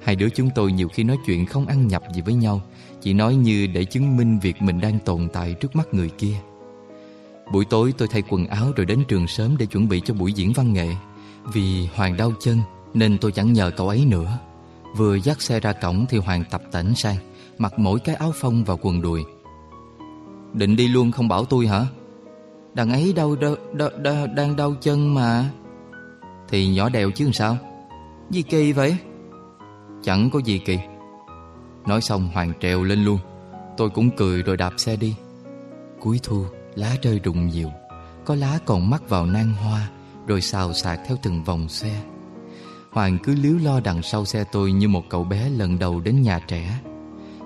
[0.02, 2.62] Hai đứa chúng tôi nhiều khi nói chuyện không ăn nhập gì với nhau
[3.00, 6.34] Chỉ nói như để chứng minh việc mình đang tồn tại trước mắt người kia
[7.52, 10.32] Buổi tối tôi thay quần áo rồi đến trường sớm để chuẩn bị cho buổi
[10.32, 10.88] diễn văn nghệ.
[11.52, 12.60] Vì Hoàng đau chân
[12.94, 14.38] nên tôi chẳng nhờ cậu ấy nữa.
[14.96, 17.16] Vừa dắt xe ra cổng thì Hoàng tập tỉnh sang
[17.58, 19.24] Mặc mỗi cái áo phông và quần đùi.
[20.52, 21.86] Định đi luôn không bảo tôi hả?
[22.74, 25.50] Đằng ấy đau, đau, đau, đau đang đau chân mà.
[26.48, 27.56] Thì nhỏ đèo chứ sao?
[28.30, 28.96] Gì kỳ vậy?
[30.02, 30.78] Chẳng có gì kỳ.
[31.86, 33.18] Nói xong Hoàng trèo lên luôn.
[33.76, 35.14] Tôi cũng cười rồi đạp xe đi.
[36.00, 36.44] Cuối thu
[36.76, 37.70] lá rơi rụng nhiều
[38.24, 39.90] Có lá còn mắc vào nang hoa
[40.26, 42.02] Rồi xào xạc theo từng vòng xe.
[42.90, 46.22] Hoàng cứ líu lo đằng sau xe tôi Như một cậu bé lần đầu đến
[46.22, 46.80] nhà trẻ.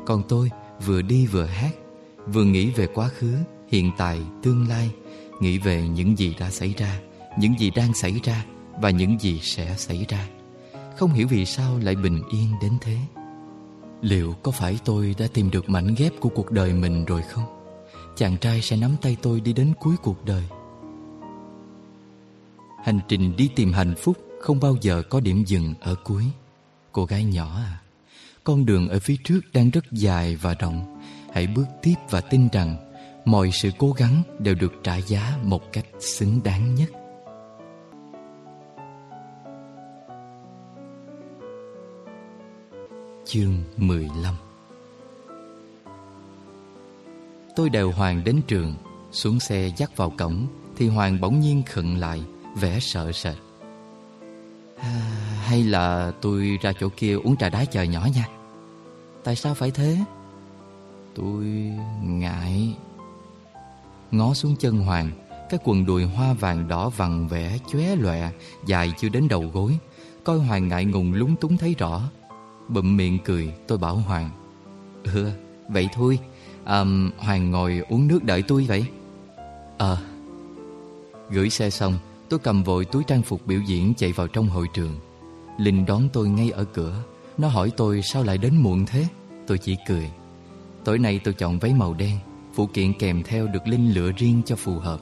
[0.07, 0.51] Còn tôi
[0.87, 1.75] vừa đi vừa hát
[2.27, 3.35] Vừa nghĩ về quá khứ
[3.69, 4.91] Hiện tại, tương lai
[5.41, 7.01] Nghĩ về những gì đã xảy ra
[7.39, 8.45] Những gì đang xảy ra
[8.81, 10.29] Và những gì sẽ xảy ra.
[10.97, 12.97] Không hiểu vì sao lại bình yên đến thế.
[14.03, 17.60] Liệu có phải tôi đã tìm được mảnh ghép của cuộc đời mình rồi không?
[18.21, 20.43] Chàng trai sẽ nắm tay tôi đi đến cuối cuộc đời.
[22.85, 26.25] Hành trình đi tìm hạnh phúc không bao giờ có điểm dừng ở cuối.
[26.93, 27.81] Cô gái nhỏ à
[28.45, 31.01] Con đường ở phía trước đang rất dài và rộng.
[31.33, 32.77] Hãy bước tiếp và tin rằng
[33.25, 36.91] Mọi sự cố gắng đều được trả giá một cách xứng đáng nhất.
[43.25, 44.35] Chương 15
[47.57, 48.75] Tôi đều Hoàng đến trường
[49.13, 52.23] Xuống xe dắt vào cổng Thì Hoàng bỗng nhiên khựng lại
[52.57, 53.37] Vẻ sợ sệt.
[54.77, 55.01] À,
[55.45, 58.29] Hay là tôi ra chỗ kia uống trà đá chờ nhỏ nha.
[59.25, 59.99] Tại sao phải thế?
[61.15, 61.45] Tôi
[62.03, 62.75] ngại.
[64.11, 65.11] Ngó xuống chân Hoàng
[65.51, 68.31] Cái quần đùi hoa vàng đỏ vằn vẽ chóe lòe
[68.67, 69.79] Dài chưa đến đầu gối.
[70.25, 72.03] Coi Hoàng ngại ngùng lúng túng thấy rõ.
[72.69, 74.31] Bụm miệng cười tôi bảo Hoàng
[75.05, 75.31] Ừ
[75.69, 76.19] vậy thôi
[76.71, 76.85] à,
[77.19, 78.85] Hoàng ngồi uống nước đợi tôi vậy?
[79.79, 79.99] Ờ.
[81.31, 81.95] Gửi xe xong
[82.29, 84.99] Tôi cầm vội túi trang phục biểu diễn chạy vào trong hội trường.
[85.59, 87.03] Linh đón tôi ngay ở cửa.
[87.39, 89.07] Nó hỏi tôi sao lại đến muộn thế?
[89.47, 90.11] Tôi chỉ cười.
[90.85, 92.19] Tối nay tôi chọn váy màu đen
[92.55, 95.01] Phụ kiện kèm theo được Linh lựa riêng cho phù hợp.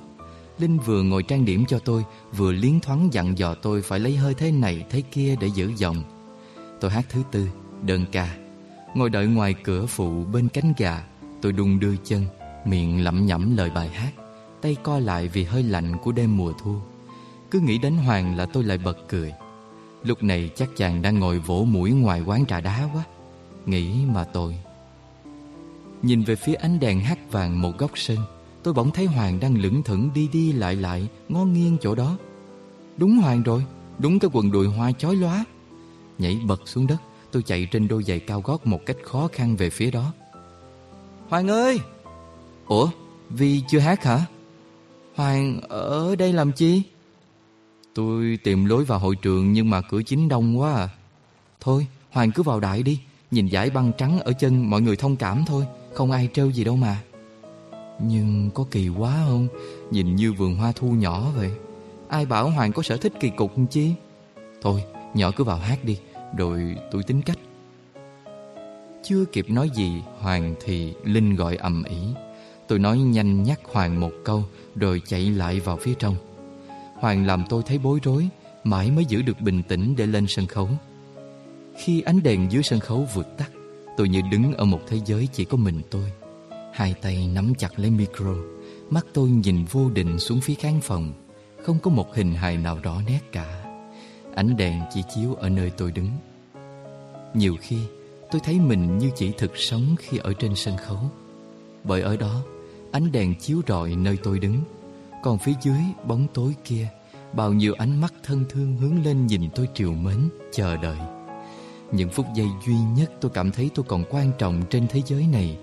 [0.59, 2.05] Linh vừa ngồi trang điểm cho tôi
[2.37, 5.73] Vừa liến thoáng dặn dò tôi phải lấy hơi thế này thế kia để giữ
[5.77, 6.03] giọng
[6.81, 7.49] Tôi hát thứ tư,
[7.83, 8.37] đơn ca.
[8.95, 11.05] Ngồi đợi ngoài cửa phụ bên cánh gà.
[11.43, 12.25] Tôi đung đưa chân,
[12.65, 14.13] Miệng lẩm nhẩm lời bài hát,
[14.61, 16.77] Tay co lại vì hơi lạnh của đêm mùa thu.
[17.51, 19.33] Cứ nghĩ đến Hoàng là tôi lại bật cười.
[20.05, 23.05] Lúc này chắc chàng đang ngồi vỗ mũi ngoài quán trà đá quá.
[23.67, 24.59] Nghĩ mà tôi.
[26.03, 28.19] Nhìn về phía ánh đèn hắt vàng một góc sân,
[28.63, 32.19] Tôi bỗng thấy Hoàng đang lững thững đi đi lại lại, Ngó nghiêng chỗ đó.
[32.97, 33.65] Đúng Hoàng rồi,
[33.99, 35.45] Đúng cái quần đùi hoa chói lóa.
[36.19, 36.97] Nhảy bật xuống đất,
[37.31, 40.13] Tôi chạy trên đôi giày cao gót một cách khó khăn về phía đó.
[41.29, 41.81] Hoàng ơi!
[42.67, 42.89] Ủa?
[43.31, 44.21] Vi chưa hát hả?
[45.15, 46.83] Hoàng ở đây làm chi?
[47.95, 50.89] Tôi tìm lối vào hội trường Nhưng mà cửa chính đông quá à.
[51.61, 53.01] Thôi Hoàng cứ vào đại đi.
[53.31, 55.67] Nhìn giải băng trắng ở chân mọi người thông cảm thôi.
[55.95, 57.03] Không ai trêu gì đâu mà.
[58.03, 59.49] Nhưng có kỳ quá không?
[59.91, 61.51] Nhìn như vườn hoa thu nhỏ vậy.
[62.09, 63.93] Ai bảo Hoàng có sở thích kỳ cục chi?
[64.63, 65.99] Thôi nhỏ cứ vào hát đi.
[66.37, 67.39] Rồi tôi tính cách
[69.03, 71.99] chưa kịp nói gì, Hoàng thì Linh gọi ầm ĩ.
[72.69, 74.45] Tôi nói nhanh nhắc Hoàng một câu,
[74.77, 76.17] Rồi chạy lại vào phía trong.
[76.95, 78.29] Hoàng làm tôi thấy bối rối,
[78.65, 80.69] Mãi mới giữ được bình tĩnh để lên sân khấu.
[81.77, 83.51] Khi ánh đèn dưới sân khấu vượt tắt,
[83.97, 86.13] Tôi như đứng ở một thế giới chỉ có mình tôi.
[86.73, 88.35] Hai tay nắm chặt lấy micro,
[88.91, 91.13] Mắt tôi nhìn vô định xuống phía khán phòng.
[91.63, 93.65] Không có một hình hài nào rõ nét cả.
[94.35, 96.09] Ánh đèn chỉ chiếu ở nơi tôi đứng.
[97.35, 97.79] Nhiều khi
[98.31, 100.99] tôi thấy mình như chỉ thực sống khi ở trên sân khấu.
[101.85, 102.43] Bởi ở đó
[102.93, 104.61] ánh đèn chiếu rọi nơi tôi đứng.
[105.23, 106.89] Còn phía dưới bóng tối kia
[107.33, 110.97] Bao nhiêu ánh mắt thân thương hướng lên nhìn tôi triều mến, chờ đợi.
[111.93, 115.27] Những phút giây duy nhất tôi cảm thấy tôi còn quan trọng trên thế giới
[115.33, 115.59] này.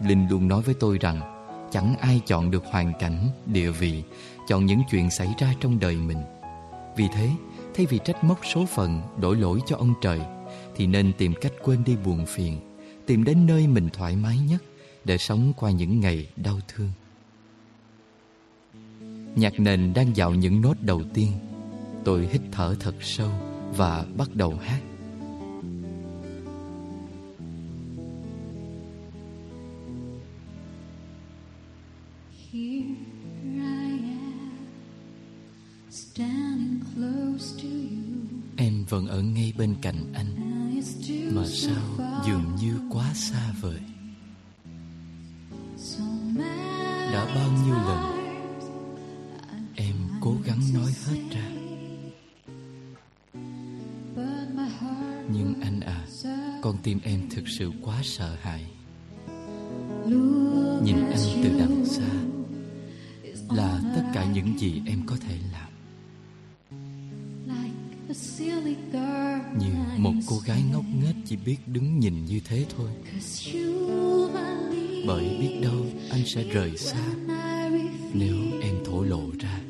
[0.00, 1.20] Linh luôn nói với tôi rằng
[1.70, 4.02] Chẳng ai chọn được hoàn cảnh, địa vị
[4.48, 6.22] Chọn những chuyện xảy ra trong đời mình.
[6.96, 7.30] Vì thế,
[7.74, 10.20] thay vì trách móc số phận, đổi lỗi cho ông trời
[10.76, 12.60] thì nên tìm cách quên đi buồn phiền
[13.06, 14.62] Tìm đến nơi mình thoải mái nhất
[15.04, 16.90] để sống qua những ngày đau thương.
[19.36, 21.32] Nhạc nền đang vào những nốt đầu tiên.
[22.04, 23.30] Tôi hít thở thật sâu
[23.76, 24.80] và bắt đầu hát.
[38.56, 40.33] Em vẫn ở ngay bên cạnh anh
[41.34, 41.82] mà sao
[42.26, 43.80] dường như quá xa vời?
[47.12, 48.24] Đã bao nhiêu lần
[49.74, 51.50] Em cố gắng nói hết ra,
[55.32, 56.06] Nhưng anh à
[56.62, 58.64] Con tim em thực sự quá sợ hãi.
[60.82, 62.10] Nhìn anh từ đằng xa
[63.56, 65.70] Là tất cả những gì em có thể làm
[70.04, 72.90] một cô gái ngốc nghếch chỉ biết đứng nhìn như thế thôi.
[75.06, 77.06] Bởi biết đâu anh sẽ rời xa
[78.12, 79.60] Nếu em thổ lộ ra.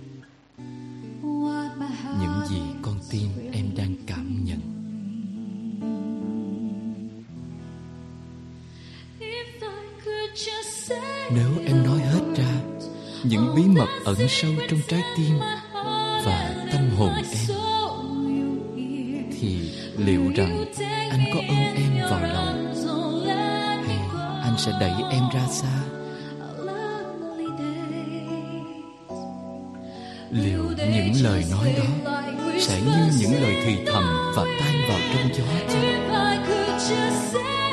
[2.20, 4.60] Những gì con tim em đang cảm nhận.
[11.30, 12.60] Nếu em nói hết ra,
[13.24, 15.38] Những bí mật ẩn sâu trong trái tim
[16.24, 17.43] Và tâm hồn em
[20.06, 20.64] liệu rằng
[21.10, 22.74] anh có ôm em vào lòng
[23.86, 23.98] Hay
[24.42, 25.78] anh sẽ đẩy em ra xa?
[30.30, 32.12] Liệu những lời nói đó
[32.60, 35.44] Sẽ như những lời thì thầm Và tan vào trong gió?
[35.68, 37.63] chăng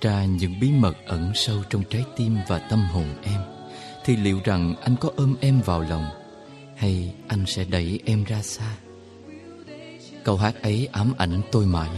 [0.00, 3.40] em ra những bí mật ẩn sâu trong trái tim và tâm hồn em,
[4.04, 6.04] Thì liệu rằng anh có ôm em vào lòng,
[6.76, 8.76] Hay anh sẽ đẩy em ra xa?
[10.24, 11.90] Câu hát ấy ám ảnh tôi mãi.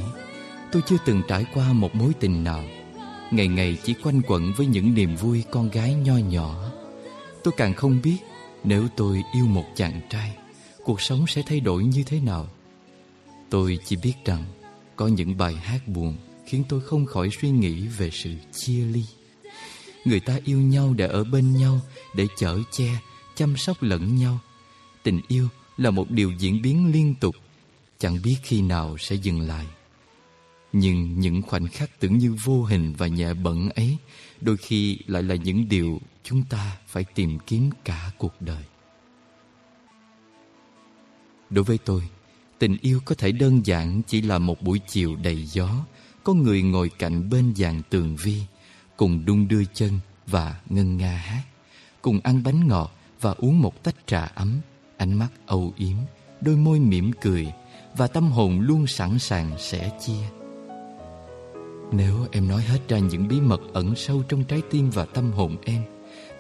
[0.73, 2.65] Tôi chưa từng trải qua một mối tình nào.
[3.31, 6.71] Ngày ngày chỉ quanh quẩn với những niềm vui con gái nho nhỏ.
[7.45, 8.19] Tôi càng không biết
[8.65, 10.37] Nếu tôi yêu một chàng trai,
[10.85, 12.47] Cuộc sống sẽ thay đổi như thế nào.
[13.51, 14.45] Tôi chỉ biết rằng
[14.97, 16.17] Có những bài hát buồn
[16.53, 19.05] khiến tôi không khỏi suy nghĩ về sự chia ly.
[20.05, 21.81] Người ta yêu nhau để ở bên nhau,
[22.15, 23.01] để chở che,
[23.35, 24.39] chăm sóc lẫn nhau.
[25.03, 27.37] Tình yêu là một điều diễn biến liên tục,
[27.99, 29.67] chẳng biết khi nào sẽ dừng lại.
[30.73, 33.97] Nhưng những khoảnh khắc tưởng như vô hình và nhẹ bẩn ấy
[34.41, 38.65] đôi khi lại là những điều chúng ta phải tìm kiếm cả cuộc đời.
[41.51, 42.03] Đối với tôi,
[42.59, 45.85] tình yêu có thể đơn giản chỉ là một buổi chiều đầy gió
[46.25, 48.43] có người ngồi cạnh bên dàn tường vi
[48.97, 51.43] cùng đung đưa chân và ngân nga hát,
[52.03, 54.61] cùng ăn bánh ngọt và uống một tách trà ấm,
[54.97, 55.97] ánh mắt âu yếm,
[56.41, 57.53] đôi môi mỉm cười
[57.97, 60.23] và tâm hồn luôn sẵn sàng sẻ chia.
[61.93, 65.33] Nếu em nói hết ra những bí mật ẩn sâu trong trái tim và tâm
[65.33, 65.83] hồn em,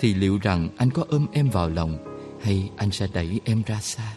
[0.00, 1.98] thì liệu rằng anh có ôm em vào lòng
[2.42, 4.16] hay anh sẽ đẩy em ra xa?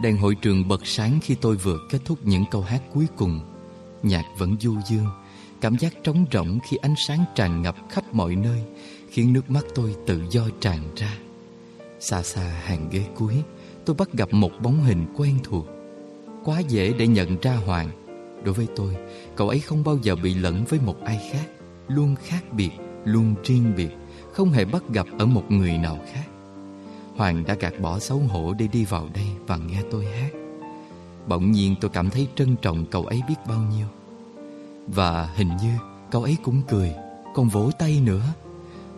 [0.00, 3.40] Đèn hội trường bật sáng khi tôi vừa kết thúc những câu hát cuối cùng.
[4.02, 5.06] Nhạc vẫn du dương,
[5.60, 8.62] cảm giác trống rỗng khi ánh sáng tràn ngập khắp mọi nơi,
[9.10, 11.18] khiến nước mắt tôi tự do tràn ra.
[12.00, 13.42] Xa xa hàng ghế cuối,
[13.84, 15.66] tôi bắt gặp một bóng hình quen thuộc.
[16.44, 17.90] Quá dễ để nhận ra Hoàng.
[18.44, 18.96] Đối với tôi,
[19.36, 21.46] cậu ấy không bao giờ bị lẫn với một ai khác,
[21.88, 22.70] luôn khác biệt,
[23.04, 23.90] luôn riêng biệt,
[24.32, 26.31] không hề bắt gặp ở một người nào khác.
[27.22, 30.30] Hoàng đã gạt bỏ xấu hổ để đi vào đây và nghe tôi hát.
[31.28, 33.86] Bỗng nhiên tôi cảm thấy trân trọng cậu ấy biết bao nhiêu.
[34.86, 35.72] Và hình như
[36.10, 36.92] cậu ấy cũng cười,
[37.34, 38.22] còn vỗ tay nữa.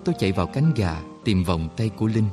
[0.05, 2.29] Tôi chạy vào cánh gà tìm vòng tay của Linh.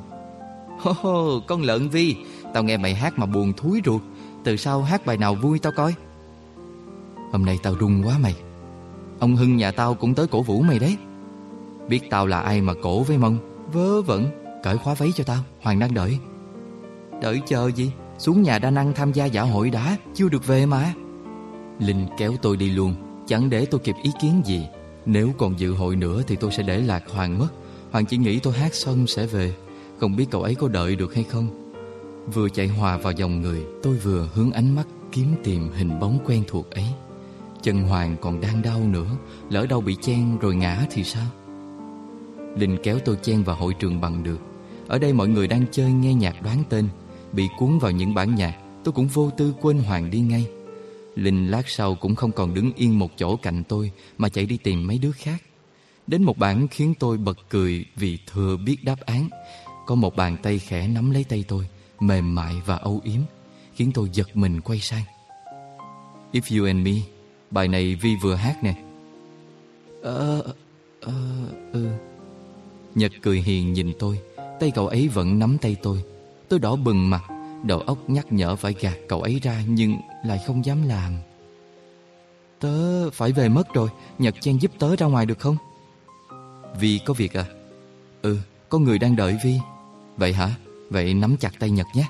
[0.80, 2.16] Hô hô, con lợn Vi,
[2.54, 4.02] tao nghe mày hát mà buồn thúi ruột.
[4.44, 5.94] Từ sau hát bài nào vui tao coi.
[7.32, 8.34] Hôm nay tao run quá mày.
[9.18, 10.96] Ông Hưng nhà tao cũng tới cổ vũ mày đấy.
[11.88, 13.38] Biết tao là ai mà cổ với mông,
[13.72, 16.18] vớ vẩn Cởi khóa váy cho tao, Hoàng đang đợi.
[17.22, 17.92] Đợi chờ gì?
[18.18, 20.94] Xuống nhà đa năng tham gia dạ hội đã, Chưa được về mà.
[21.78, 22.94] Linh kéo tôi đi luôn,
[23.26, 24.66] Chẳng để tôi kịp ý kiến gì.
[25.06, 27.48] Nếu còn dự hội nữa thì tôi sẽ để lạc Hoàng mất.
[27.90, 29.54] Hoàng chỉ nghĩ tôi hát xong sẽ về.
[30.00, 31.74] Không biết cậu ấy có đợi được hay không.
[32.34, 36.18] Vừa chạy hòa vào dòng người, Tôi vừa hướng ánh mắt kiếm tìm hình bóng
[36.26, 36.86] quen thuộc ấy.
[37.62, 39.08] Chân Hoàng còn đang đau nữa,
[39.50, 41.26] Lỡ đâu bị chen rồi ngã thì sao?
[42.56, 44.51] Linh kéo tôi chen vào hội trường bằng được
[44.92, 46.88] ở đây mọi người đang chơi nghe nhạc đoán tên,
[47.32, 50.46] Bị cuốn vào những bản nhạc, Tôi cũng vô tư quên Hoàng đi ngay.
[51.14, 54.56] Linh lát sau cũng không còn đứng yên một chỗ cạnh tôi Mà chạy đi
[54.56, 55.42] tìm mấy đứa khác.
[56.06, 59.28] Đến một bản khiến tôi bật cười Vì thừa biết đáp án.
[59.86, 61.66] Có một bàn tay khẽ nắm lấy tay tôi,
[62.00, 63.20] Mềm mại và âu yếm,
[63.74, 65.04] Khiến tôi giật mình quay sang.
[66.32, 66.94] If You and Me,
[67.50, 68.74] Bài này Vi vừa hát nè.
[70.02, 70.42] Ờ...
[71.00, 71.12] Ờ...
[71.70, 72.00] uh.
[72.94, 74.18] Nhật cười hiền nhìn tôi.
[74.62, 76.02] Tay cậu ấy vẫn nắm tay tôi.
[76.48, 77.22] Tôi đỏ bừng mặt,
[77.62, 81.12] Đầu óc nhắc nhở phải gạt cậu ấy ra Nhưng lại không dám làm.
[82.60, 85.56] Tớ phải về mất rồi, Nhật Chen giúp tớ ra ngoài được không?
[86.80, 87.44] Vi có việc à?
[88.22, 89.54] Ừ có người đang đợi Vi.
[90.16, 90.50] Vậy hả?
[90.90, 92.08] Vậy nắm chặt tay Nhật nhé.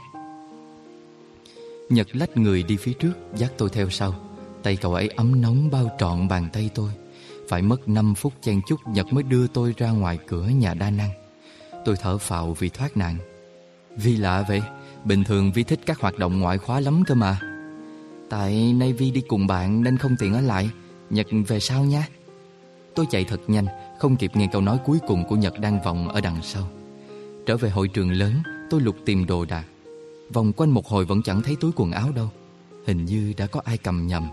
[1.89, 4.15] Nhật lách người đi phía trước, Dắt tôi theo sau.
[4.63, 6.91] Tay cậu ấy ấm nóng bao trọn bàn tay tôi.
[7.49, 10.91] Phải mất 5 phút chen chút Nhật mới đưa tôi ra ngoài cửa nhà đa
[10.91, 11.22] năng.
[11.85, 13.17] Tôi thở phào vì thoát nạn.
[13.97, 14.63] Vi lạ vậy,
[15.05, 17.41] Bình thường Vi thích các hoạt động ngoại khóa lắm cơ mà.
[18.31, 20.71] Tại nay Vi đi cùng bạn Nên không tiện ở lại.
[21.11, 22.09] Nhật về sau nha
[22.95, 23.67] Tôi chạy thật nhanh,
[23.99, 26.69] Không kịp nghe câu nói cuối cùng của Nhật đang vọng ở đằng sau.
[27.47, 28.33] Trở về hội trường lớn,
[28.71, 29.65] Tôi lục tìm đồ đạc.
[30.33, 32.29] Vòng quanh một hồi vẫn chẳng thấy túi quần áo đâu.
[32.87, 34.29] Hình như đã có ai cầm nhầm.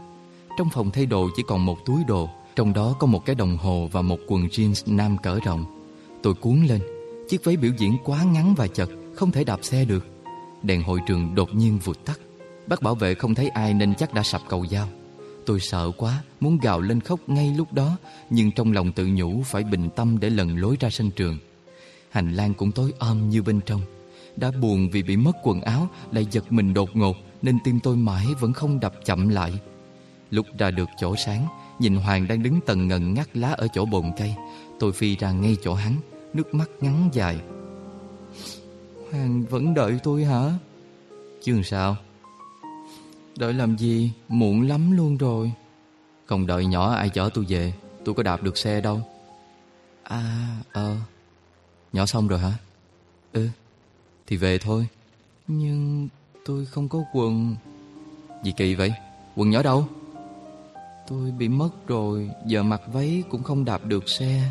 [0.57, 3.57] Trong phòng thay đồ chỉ còn một túi đồ, Trong đó có một cái đồng
[3.57, 5.65] hồ và một quần jeans nam cỡ rộng.
[6.23, 6.81] Tôi cuốn lên
[7.29, 10.05] Chiếc váy biểu diễn quá ngắn và chật, Không thể đạp xe được.
[10.63, 12.19] Đèn hội trường đột nhiên vụt tắt.
[12.67, 14.87] Bác bảo vệ không thấy ai nên chắc đã sập cầu dao
[15.45, 17.97] Tôi sợ quá, Muốn gào lên khóc ngay lúc đó,
[18.29, 21.37] Nhưng trong lòng tự nhủ phải bình tâm Để lần lối ra sân trường.
[22.09, 23.81] Hành lang cũng tối om như bên trong.
[24.35, 27.95] Đã buồn vì bị mất quần áo, Lại giật mình đột ngột, Nên tim tôi
[27.95, 29.53] mãi vẫn không đập chậm lại.
[30.31, 31.47] Lúc ra được chỗ sáng,
[31.79, 34.35] Nhìn Hoàng đang đứng tần ngần ngắt lá ở chỗ bồn cây.
[34.79, 35.95] Tôi phi ra ngay chỗ hắn.
[36.33, 37.39] Nước mắt ngắn dài.
[39.11, 40.51] Hoàng vẫn đợi tôi hả?
[41.43, 41.95] Chứ sao
[43.37, 44.11] Đợi làm gì?
[44.27, 45.51] Muộn lắm luôn rồi.
[46.25, 47.73] Không đợi nhỏ ai chở tôi về,
[48.05, 49.01] Tôi có đạp được xe đâu.
[50.03, 50.95] À ờ.
[51.93, 52.53] Nhỏ xong rồi hả?
[53.33, 53.47] Ừ
[54.27, 54.87] Thì về thôi.
[55.47, 56.09] Nhưng
[56.45, 57.55] tôi không có quần.
[58.43, 58.93] Gì kỳ vậy?
[59.35, 59.87] Quần nhỏ đâu?
[61.07, 64.41] Tôi bị mất rồi, Giờ mặc váy cũng không đạp được xe.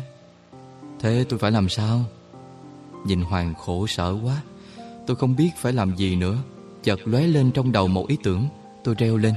[0.99, 1.99] Thế tôi phải làm sao?
[3.05, 4.41] Nhìn Hoàng khổ sở quá,
[5.07, 6.37] Tôi không biết phải làm gì nữa.
[6.83, 8.47] Chợt lóe lên trong đầu một ý tưởng,
[8.83, 9.33] Tôi reo lên.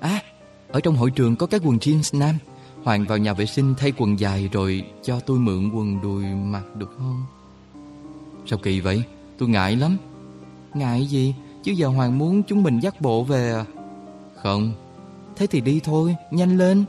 [0.00, 0.22] À
[0.68, 2.34] Ở trong hội trường có cái quần jeans nam
[2.82, 6.76] Hoàng vào nhà vệ sinh thay quần dài Rồi cho tôi mượn quần đùi mặc
[6.76, 7.24] được không?
[8.46, 9.02] Sao kỳ vậy?
[9.38, 9.96] Tôi ngại lắm.
[10.74, 11.34] Ngại gì?
[11.62, 13.64] Chứ giờ Hoàng muốn chúng mình dắt bộ về à?
[14.42, 14.72] Không.
[15.36, 16.84] Thế thì đi thôi, Nhanh lên.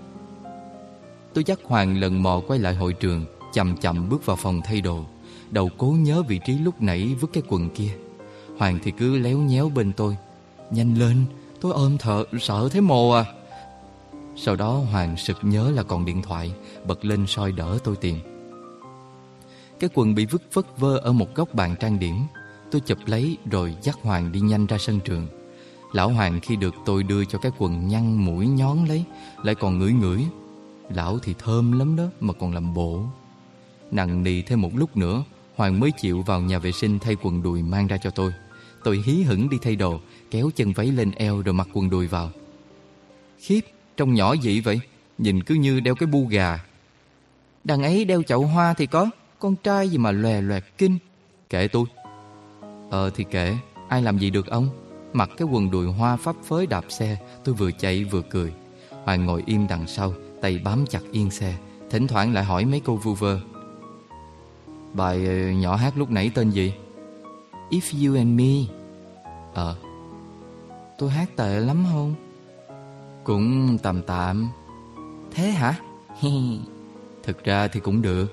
[1.33, 3.25] Tôi dắt Hoàng lần mò quay lại hội trường.
[3.53, 5.03] Chậm chậm bước vào phòng thay đồ,
[5.51, 7.91] Đầu cố nhớ vị trí lúc nãy vứt cái quần kia.
[8.57, 10.17] Hoàng thì cứ léo nhéo bên tôi.
[10.71, 11.25] Nhanh lên,
[11.61, 13.25] Tôi ôm thợ, sợ thế mồ à.
[14.35, 16.53] Sau đó Hoàng sực nhớ là còn điện thoại,
[16.87, 18.17] Bật lên soi đỡ tôi tìm.
[19.79, 22.15] Cái quần bị vứt vất vơ Ở một góc bàn trang điểm.
[22.71, 25.27] Tôi chụp lấy rồi dắt Hoàng đi nhanh ra sân trường.
[25.93, 29.03] Lão Hoàng khi được tôi đưa cho cái quần nhăn mũi nhón lấy,
[29.43, 30.25] Lại còn ngửi ngửi.
[30.89, 33.03] Lão thì thơm lắm đó, mà còn làm bộ.
[33.91, 35.23] Nặng nì thêm một lúc nữa
[35.55, 38.33] Hoàng mới chịu vào nhà vệ sinh thay quần đùi mang ra cho tôi.
[38.83, 39.99] Tôi hí hửng đi thay đồ
[40.31, 42.31] Kéo chân váy lên eo rồi mặc quần đùi vào.
[43.39, 43.61] Khiếp,
[43.97, 44.79] trông nhỏ vậy vậy
[45.17, 46.65] Nhìn cứ như đeo cái bu gà.
[47.63, 49.09] Đằng ấy đeo chậu hoa thì có
[49.39, 50.97] Con trai gì mà lòe loẹt kinh.
[51.49, 51.85] Kệ tôi.
[52.89, 53.55] Ờ thì kệ,
[53.89, 54.69] ai làm gì được ông?
[55.13, 58.53] Mặc cái quần đùi hoa pháp phới đạp xe Tôi vừa chạy vừa cười.
[59.03, 61.55] Hoàng ngồi im đằng sau Tay bám chặt yên xe
[61.89, 63.39] Thỉnh thoảng lại hỏi mấy câu vu vơ.
[64.93, 66.73] Bài ờ, nhỏ hát lúc nãy tên gì?
[67.69, 68.73] If you and me.
[69.53, 69.75] Ờ.
[70.97, 72.15] Tôi hát tệ lắm không?
[73.23, 74.49] Cũng tạm tạm.
[75.31, 75.75] Thế hả?
[77.23, 78.27] Thực ra thì cũng được.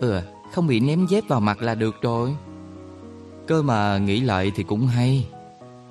[0.00, 0.20] Ừ,
[0.52, 2.36] không bị ném dép vào mặt là được rồi.
[3.46, 5.26] Cơ mà nghĩ lại thì cũng hay.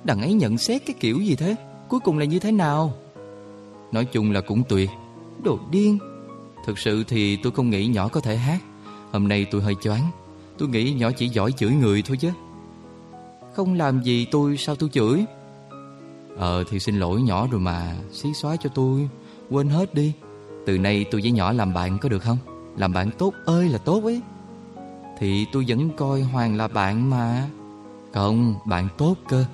[0.04, 1.56] Đằng ấy nhận xét cái kiểu gì thế?
[1.88, 2.92] Cuối cùng là như thế nào?
[3.92, 4.90] Nói chung là cũng tuyệt.
[5.44, 5.98] Đồ điên.
[6.66, 8.58] Thực sự thì tôi không nghĩ nhỏ có thể hát.
[9.12, 10.10] Hôm nay tôi hơi choáng
[10.58, 12.30] Tôi nghĩ nhỏ chỉ giỏi chửi người thôi chứ.
[13.54, 15.24] Không làm gì tôi sao tôi chửi?
[16.36, 19.08] Ờ thì xin lỗi nhỏ rồi mà, Xí xóa cho tôi.
[19.50, 20.12] Quên hết đi.
[20.66, 22.38] Từ nay tôi với nhỏ làm bạn có được không?
[22.76, 24.22] Làm bạn tốt ơi là tốt ấy.
[25.18, 27.48] Thì tôi vẫn coi Hoàng là bạn mà.
[28.12, 29.44] Không, bạn tốt cơ.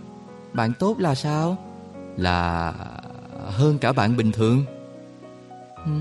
[0.53, 1.57] Bạn tốt là sao?
[2.17, 2.73] Là
[3.45, 4.65] hơn cả bạn bình thường.
[5.85, 5.93] Ừ?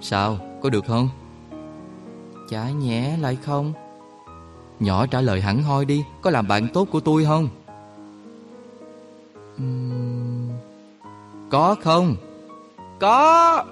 [0.00, 0.38] Sao?
[0.62, 1.08] Có được không?
[2.48, 3.72] Chả nhẽ lại không?
[4.80, 7.48] Nhỏ trả lời hẳn hoi đi, Có làm bạn tốt của tôi không?
[9.62, 10.50] Uhm...
[11.50, 12.16] Có không?
[13.00, 13.64] Có!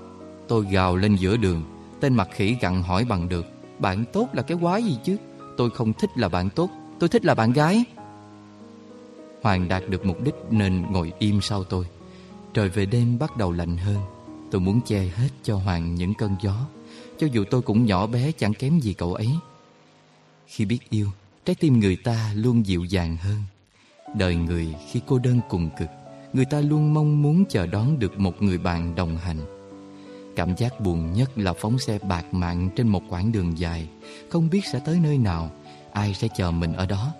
[0.49, 1.63] Tôi gào lên giữa đường,
[2.01, 3.47] Tên mặt khỉ gặn hỏi bằng được.
[3.79, 5.17] Bạn tốt là cái quái gì chứ?
[5.57, 7.85] Tôi không thích là bạn tốt, Tôi thích là bạn gái.
[9.43, 11.87] Hoàng đạt được mục đích nên ngồi im sau tôi.
[12.55, 13.99] Trời về đêm bắt đầu lạnh hơn.
[14.51, 16.55] Tôi muốn che hết cho Hoàng những cơn gió.
[17.19, 19.29] Cho dù tôi cũng nhỏ bé chẳng kém gì cậu ấy.
[20.47, 21.11] Khi biết yêu
[21.45, 23.43] Trái tim người ta luôn dịu dàng hơn.
[24.17, 25.89] Đời người khi cô đơn cùng cực
[26.33, 29.39] Người ta luôn mong muốn chờ đón được một người bạn đồng hành.
[30.37, 33.89] Cảm giác buồn nhất là phóng xe bạc mạng trên một quãng đường dài
[34.31, 35.51] Không biết sẽ tới nơi nào
[35.93, 37.13] Ai sẽ chờ mình ở đó.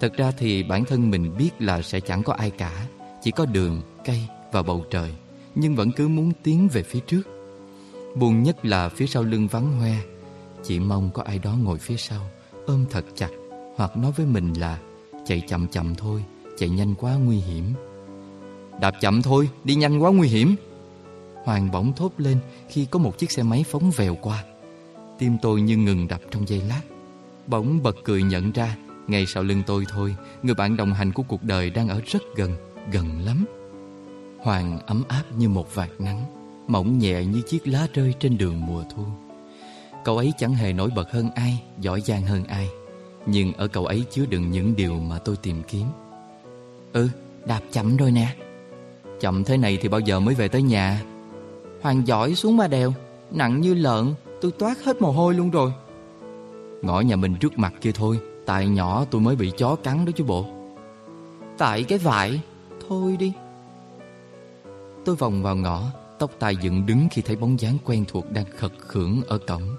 [0.00, 2.86] Thật ra thì bản thân mình biết là sẽ chẳng có ai cả
[3.22, 5.14] Chỉ có đường, cây và bầu trời
[5.54, 7.35] Nhưng vẫn cứ muốn tiến về phía trước.
[8.16, 9.96] Buồn nhất là phía sau lưng vắng hoe.
[10.62, 12.20] Chỉ mong có ai đó ngồi phía sau,
[12.66, 13.28] Ôm thật chặt,
[13.76, 14.78] Hoặc nói với mình là,
[15.26, 16.24] Chạy chậm chậm thôi,
[16.58, 17.64] Chạy nhanh quá nguy hiểm.
[18.80, 20.56] Đạp chậm thôi, Đi nhanh quá nguy hiểm.
[21.44, 22.38] Hoàng bỗng thốt lên
[22.68, 24.44] Khi có một chiếc xe máy phóng vèo qua.
[25.18, 26.82] Tim tôi như ngừng đập trong giây lát.
[27.46, 31.22] Bỗng bật cười nhận ra, ngay sau lưng tôi thôi, Người bạn đồng hành của
[31.22, 32.56] cuộc đời đang ở rất gần
[32.92, 33.44] Gần lắm.
[34.38, 36.35] Hoàng ấm áp như một vạt nắng.
[36.68, 39.02] Mỏng nhẹ như chiếc lá rơi trên đường mùa thu.
[40.04, 42.68] Cậu ấy chẳng hề nổi bật hơn ai Giỏi giang hơn ai.
[43.26, 45.86] Nhưng ở cậu ấy chứa đựng những điều mà tôi tìm kiếm.
[46.92, 47.08] Ừ,
[47.44, 48.36] đạp chậm rồi nè.
[49.20, 51.02] Chậm thế này thì bao giờ mới về tới nhà?
[51.82, 52.92] Hoàng giỏi xuống ba đèo
[53.30, 55.72] Nặng như lợn Tôi toát hết mồ hôi luôn rồi.
[56.82, 60.12] Ngõ nhà mình trước mặt kia thôi Tại nhỏ tôi mới bị chó cắn đó
[60.16, 60.46] chứ bộ.
[61.58, 62.40] Tại cái vải
[62.88, 63.32] Thôi đi.
[65.04, 65.82] Tôi vòng vào ngõ
[66.18, 69.76] Tóc tai dựng đứng khi thấy bóng dáng quen thuộc đang khật khưởng ở cổng.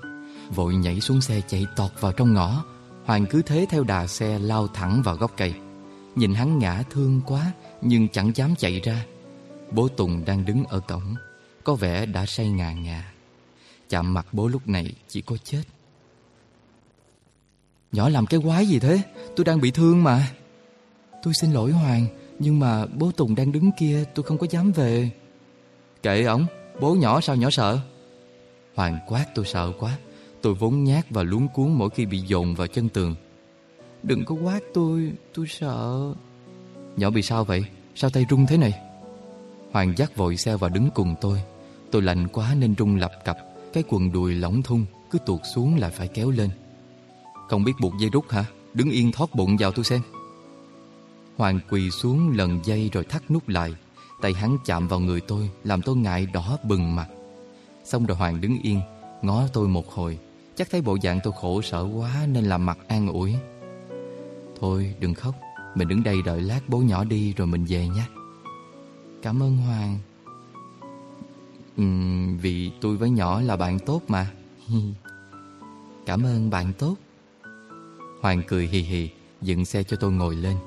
[0.56, 2.66] Vội nhảy xuống xe chạy tọt vào trong ngõ.
[3.06, 5.54] Hoàng cứ thế theo đà xe lao thẳng vào gốc cây.
[6.16, 9.06] Nhìn hắn ngã thương quá, Nhưng chẳng dám chạy ra.
[9.72, 11.16] Bố Tùng đang đứng ở cổng,
[11.64, 13.14] Có vẻ đã say ngà ngà.
[13.90, 15.64] Chạm mặt bố lúc này chỉ có chết.
[17.92, 19.02] Nhỏ làm cái quái gì thế?
[19.36, 20.32] Tôi đang bị thương mà.
[21.24, 22.06] Tôi xin lỗi Hoàng,
[22.40, 25.12] Nhưng mà bố Tùng đang đứng kia, tôi không có dám về.
[26.02, 26.45] Kệ ổng,
[26.80, 27.80] Bố nhỏ sao nhỏ sợ?
[28.76, 29.98] Hoàng quát, tôi sợ quá.
[30.41, 33.16] Tôi vốn nhát và luống cuốn mỗi khi bị dồn vào chân tường.
[34.04, 36.14] Đừng có quát tôi Tôi sợ.
[36.98, 37.64] Nhỏ bị sao vậy?
[37.95, 38.74] Sao tay run thế này?
[39.72, 41.41] Hoàng dắt vội xe và đứng cùng tôi.
[41.91, 43.38] Tôi lạnh quá nên rung lập cập.
[43.74, 46.50] Cái quần đùi lỏng thun, Cứ tuột xuống lại phải kéo lên.
[47.50, 48.45] Không biết buộc dây rút hả?
[48.74, 50.02] Đứng yên thoát bụng vào tôi xem.
[51.38, 53.74] Hoàng quỳ xuống lần dây rồi thắt nút lại.
[54.22, 57.07] Tay hắn chạm vào người tôi Làm tôi ngại đỏ bừng mặt.
[57.84, 58.82] Xong rồi Hoàng đứng yên
[59.22, 60.20] Ngó tôi một hồi.
[60.55, 63.36] Chắc thấy bộ dạng tôi khổ sở quá Nên làm mặt an ủi.
[64.59, 65.36] Thôi đừng khóc
[65.76, 68.03] Mình đứng đây đợi lát bố nhỏ đi rồi mình về nhé.
[69.22, 69.97] Cảm ơn Hoàng.
[71.82, 74.32] Uhm, Vì tôi với nhỏ là bạn tốt mà.
[76.05, 76.95] Cảm ơn bạn tốt.
[78.22, 79.09] Hoàng cười hì hì
[79.41, 80.57] Dựng xe cho tôi ngồi lên.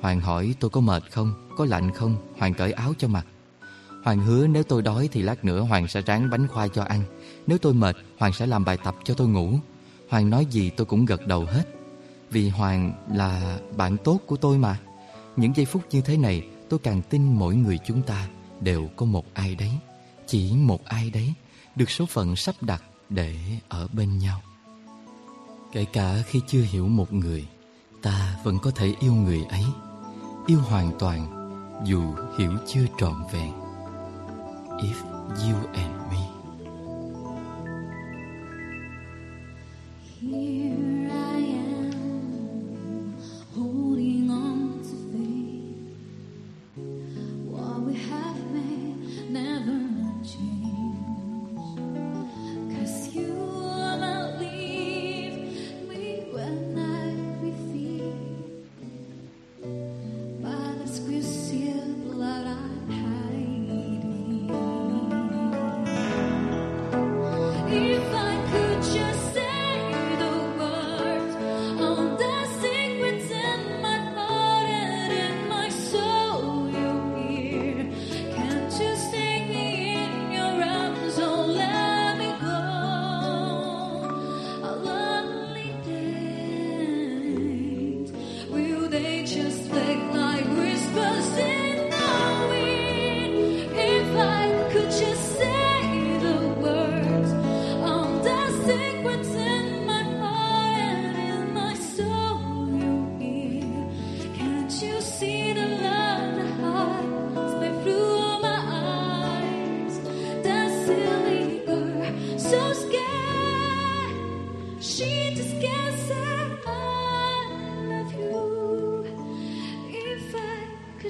[0.00, 1.47] Hoàng hỏi tôi có mệt không?
[1.58, 2.16] Có lạnh không?
[2.36, 3.26] Hoàng cởi áo cho mặc.
[4.04, 7.02] Hoàng hứa nếu tôi đói thì lát nữa Hoàng sẽ ráng bánh khoai cho ăn.
[7.46, 9.52] Nếu tôi mệt, Hoàng sẽ làm bài tập cho tôi ngủ.
[10.08, 11.64] Hoàng nói gì tôi cũng gật đầu hết.
[12.30, 14.78] Vì Hoàng là bạn tốt của tôi mà.
[15.36, 18.28] Những giây phút như thế này, Tôi càng tin mỗi người chúng ta
[18.60, 19.72] Đều có một ai đấy.
[20.26, 21.32] Chỉ một ai đấy,
[21.76, 23.36] Được số phận sắp đặt để
[23.68, 24.42] ở bên nhau.
[25.72, 27.46] Kể cả khi chưa hiểu một người,
[28.02, 29.64] Ta vẫn có thể yêu người ấy.
[30.46, 31.37] Yêu hoàn toàn
[31.84, 32.02] dù
[32.38, 33.52] hiểu chưa trọn vẹn.
[34.78, 34.96] If
[35.28, 36.27] you and me.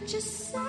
[0.08, 0.67] Just say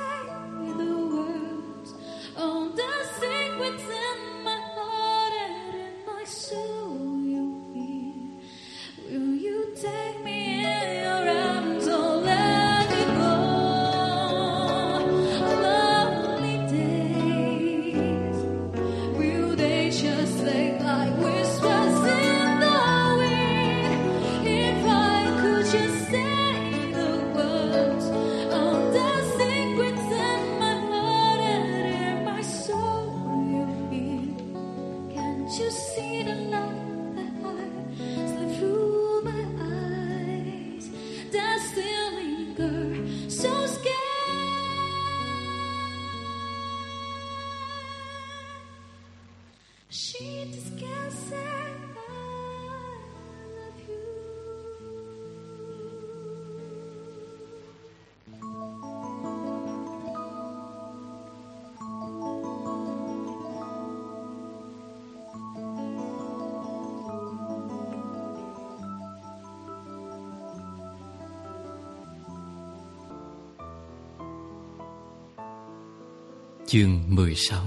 [76.70, 77.62] Chương 16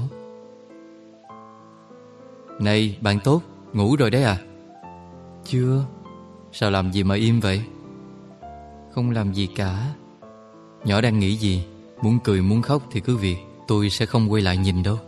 [2.60, 3.42] Này bạn tốt
[3.72, 4.36] Ngủ rồi đấy à?
[5.44, 5.84] Chưa.
[6.52, 7.62] Sao làm gì mà im vậy?
[8.94, 9.94] Không làm gì cả.
[10.84, 11.64] Nhỏ đang nghĩ gì?
[12.02, 13.36] Muốn cười muốn khóc thì cứ việc
[13.68, 14.98] Tôi sẽ không quay lại nhìn đâu.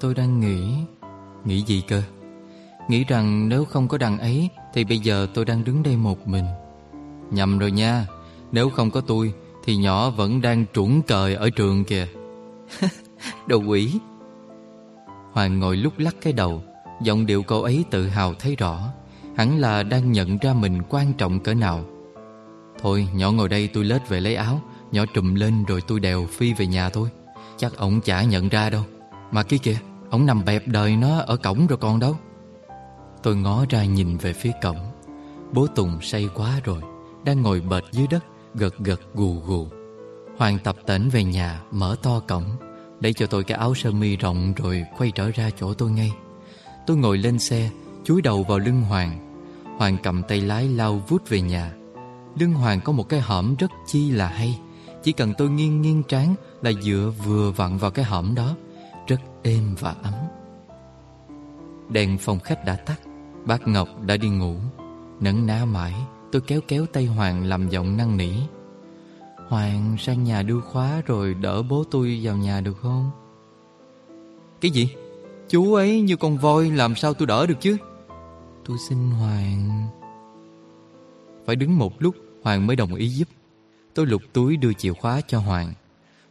[0.00, 0.74] Tôi đang nghĩ.
[1.44, 2.02] Nghĩ gì cơ?
[2.88, 6.28] Nghĩ rằng nếu không có đằng ấy Thì bây giờ tôi đang đứng đây một
[6.28, 6.46] mình.
[7.30, 8.06] Nhầm rồi nha.
[8.52, 9.32] Nếu không có tôi
[9.64, 12.08] Thì nhỏ vẫn đang trũng cời ở trường kìa
[13.46, 14.00] Đồ quỷ
[15.32, 16.62] Hoàng ngồi lúc lắc cái đầu,
[17.02, 18.80] Giọng điệu cậu ấy tự hào thấy rõ.
[19.36, 21.84] Hẳn là đang nhận ra mình quan trọng cỡ nào.
[22.82, 24.60] Thôi, nhỏ ngồi đây, tôi lết về lấy áo.
[24.92, 27.08] Nhỏ trùm lên rồi tôi đèo phi về nhà thôi.
[27.56, 28.82] Chắc ổng chả nhận ra đâu.
[29.30, 29.76] Mà kia kìa
[30.10, 32.16] Ổng nằm bẹp đời nó ở cổng rồi còn đâu.
[33.22, 34.78] Tôi ngó ra nhìn về phía cổng.
[35.52, 36.80] Bố Tùng say quá rồi,
[37.24, 39.68] Đang ngồi bệt dưới đất, Gật gật gù gù.
[40.38, 42.44] Hoàng tập tỉnh về nhà, Mở to cổng
[43.00, 46.12] lấy cho tôi cái áo sơ mi rộng Rồi quay trở ra chỗ tôi ngay.
[46.86, 47.70] Tôi ngồi lên xe,
[48.04, 49.18] Chúi đầu vào lưng Hoàng.
[49.78, 51.72] Hoàng cầm tay lái lao vút về nhà.
[52.38, 54.58] Lưng Hoàng có một cái hõm rất chi là hay.
[55.02, 58.56] Chỉ cần tôi nghiêng nghiêng trán Là dựa vừa vặn vào cái hõm đó.
[59.06, 60.14] Rất êm và ấm.
[61.88, 63.00] Đèn phòng khách đã tắt.
[63.44, 64.54] Bác Ngọc đã đi ngủ.
[65.20, 65.94] Nấn ná mãi,
[66.32, 68.32] Tôi kéo kéo tay Hoàng làm giọng năn nỉ.
[69.48, 73.10] Hoàng sang nhà đưa khóa rồi đỡ bố tôi vào nhà được không?
[74.60, 74.88] Cái gì?
[75.48, 77.76] Chú ấy như con voi làm sao tôi đỡ được chứ?
[78.64, 79.88] Tôi xin Hoàng...
[81.46, 83.28] Phải đứng một lúc Hoàng mới đồng ý giúp
[83.94, 85.72] Tôi lục túi đưa chìa khóa cho Hoàng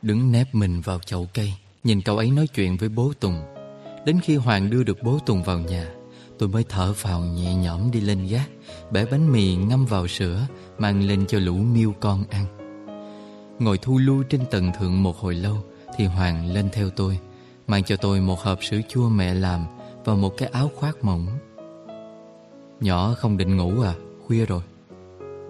[0.01, 1.53] Đứng nép mình vào chậu cây
[1.83, 3.41] Nhìn cậu ấy nói chuyện với bố Tùng
[4.05, 5.91] Đến khi Hoàng đưa được bố Tùng vào nhà
[6.39, 8.49] Tôi mới thở vào nhẹ nhõm đi lên gác
[8.91, 10.47] Bẻ bánh mì ngâm vào sữa
[10.77, 12.62] Mang lên cho lũ miêu con ăn
[13.59, 15.57] Ngồi thu lưu trên tầng thượng một hồi lâu
[15.97, 17.19] Thì Hoàng lên theo tôi,
[17.67, 19.65] Mang cho tôi một hộp sữa chua mẹ làm
[20.05, 21.27] Và một cái áo khoác mỏng.
[22.79, 23.93] Nhỏ không định ngủ à?
[24.27, 24.61] Khuya rồi.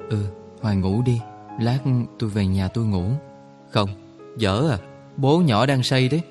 [0.10, 0.18] Ừ
[0.62, 1.20] Hoàng ngủ đi.
[1.60, 1.80] Lát
[2.20, 3.04] tôi về nhà tôi ngủ.
[3.72, 3.90] Không,
[4.38, 4.78] Dở à?
[5.18, 6.22] Bố nhỏ đang say đấy.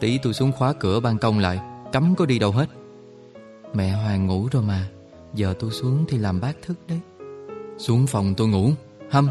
[0.00, 1.60] Tí tôi xuống khóa cửa ban công lại,
[1.92, 2.68] Cấm có đi đâu hết.
[3.74, 4.88] Mẹ Hoàng ngủ rồi mà.
[5.34, 7.00] Giờ tôi xuống thì làm bác thức đấy.
[7.78, 8.70] Xuống phòng tôi ngủ.
[9.10, 9.28] Hâm.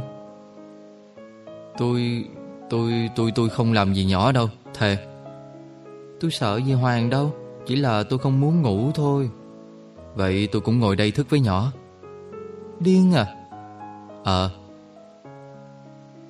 [1.81, 2.25] Tôi
[2.69, 4.97] Tôi tôi tôi không làm gì nhỏ đâu, Thề.
[6.19, 7.33] Tôi sợ gì Hoàng đâu,
[7.65, 9.29] Chỉ là tôi không muốn ngủ thôi.
[10.15, 11.71] Vậy tôi cũng ngồi đây thức với nhỏ.
[12.79, 13.25] Điên à?
[14.23, 14.49] Ờ.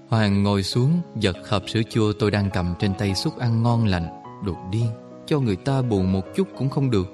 [0.10, 3.86] Hoàng ngồi xuống, Giật hộp sữa chua tôi đang cầm trên tay xúc ăn ngon
[3.86, 4.08] lành
[4.46, 4.88] Đột điên,
[5.26, 7.14] Cho người ta buồn một chút cũng không được.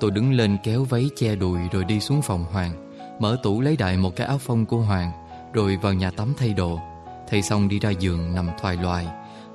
[0.00, 3.76] Tôi đứng lên kéo váy che đùi Rồi đi xuống phòng Hoàng, Mở tủ lấy
[3.76, 5.10] đại một cái áo phông của Hoàng,
[5.52, 6.78] Rồi vào nhà tắm thay đồ.
[7.30, 9.06] Thay xong đi ra giường nằm thoài loài,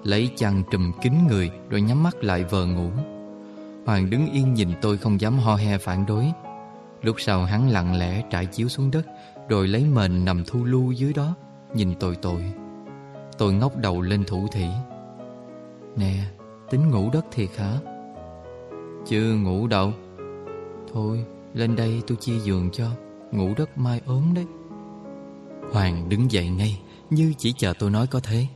[0.04, 2.90] Lấy chăn trùm kín người Rồi nhắm mắt lại vờ ngủ.
[3.86, 6.32] Hoàng đứng yên nhìn tôi không dám ho he phản đối.
[7.02, 9.06] Lúc sau hắn lặng lẽ trải chiếu xuống đất,
[9.50, 11.36] Rồi lấy mền nằm thu lưu dưới đó,
[11.74, 12.44] Nhìn tội tội.
[13.38, 14.68] Tôi ngóc đầu lên thủ thỉ.
[15.96, 16.14] Nè,
[16.70, 17.78] Tính ngủ đất thiệt hả?
[19.08, 19.94] Chưa ngủ đâu.
[20.94, 22.86] Thôi, lên đây tôi chia giường cho,
[23.32, 24.46] Ngủ đất mai ốm đấy.
[25.72, 26.80] Hoàng đứng dậy ngay.
[27.10, 28.48] Như chỉ chờ tôi nói có thế,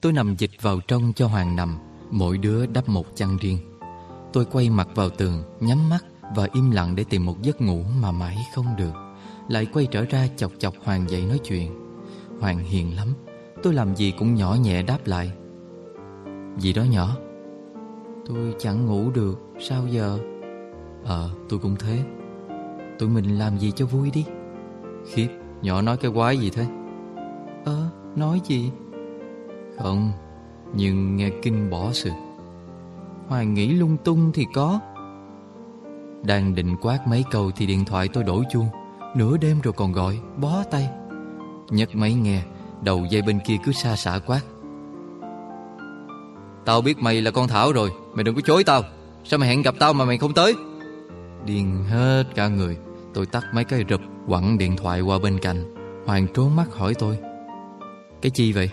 [0.00, 1.78] Tôi nằm dịch vào trong cho Hoàng nằm,
[2.10, 3.58] Mỗi đứa đắp một chăn riêng.
[4.32, 6.04] Tôi quay mặt vào tường, Nhắm mắt
[6.36, 8.92] và im lặng để tìm một giấc ngủ Mà mãi không được.
[9.48, 11.74] Lại quay trở ra chọc chọc Hoàng dậy nói chuyện.
[12.40, 13.14] Hoàng hiền lắm,
[13.62, 15.32] Tôi làm gì cũng nhỏ nhẹ đáp lại.
[16.58, 17.16] Gì đó nhỏ?
[18.26, 20.18] Tôi chẳng ngủ được, Sao giờ?
[21.04, 21.98] Ờ tôi cũng thế.
[22.98, 24.24] Tụi mình làm gì cho vui đi.
[25.12, 25.28] Khiếp,
[25.62, 26.66] nhỏ nói cái quái gì thế?
[27.66, 28.70] Ờ nói gì?
[29.78, 30.12] Không
[30.74, 32.10] Nhưng nghe kinh bỏ sự.
[33.28, 34.80] Hoàng nghĩ lung tung thì có.
[36.22, 38.68] Đang định quát mấy câu Thì điện thoại tôi đổ chuông.
[39.14, 40.88] Nửa đêm rồi còn gọi Bó tay.
[41.70, 42.42] Nhấc máy nghe
[42.82, 44.40] Đầu dây bên kia cứ xa xả quát.
[46.64, 48.82] Tao biết mày là con Thảo rồi Mày đừng có chối tao.
[49.24, 50.54] Sao mày hẹn gặp tao mà mày không tới?
[51.46, 52.76] Điên hết cả người
[53.14, 55.74] Tôi tắt mấy cái rụp Quẳng điện thoại qua bên cạnh.
[56.06, 57.18] Hoàng trốn mắt hỏi tôi
[58.26, 58.70] cái chi vậy?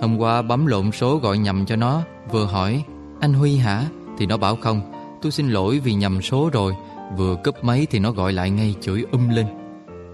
[0.00, 2.84] Hôm qua bấm lộn số gọi nhầm cho nó, Vừa hỏi,
[3.20, 3.84] Anh Huy hả?
[4.18, 6.74] Thì nó bảo không, Tôi xin lỗi vì nhầm số rồi,
[7.16, 9.46] Vừa cúp máy thì nó gọi lại ngay chửi um lên.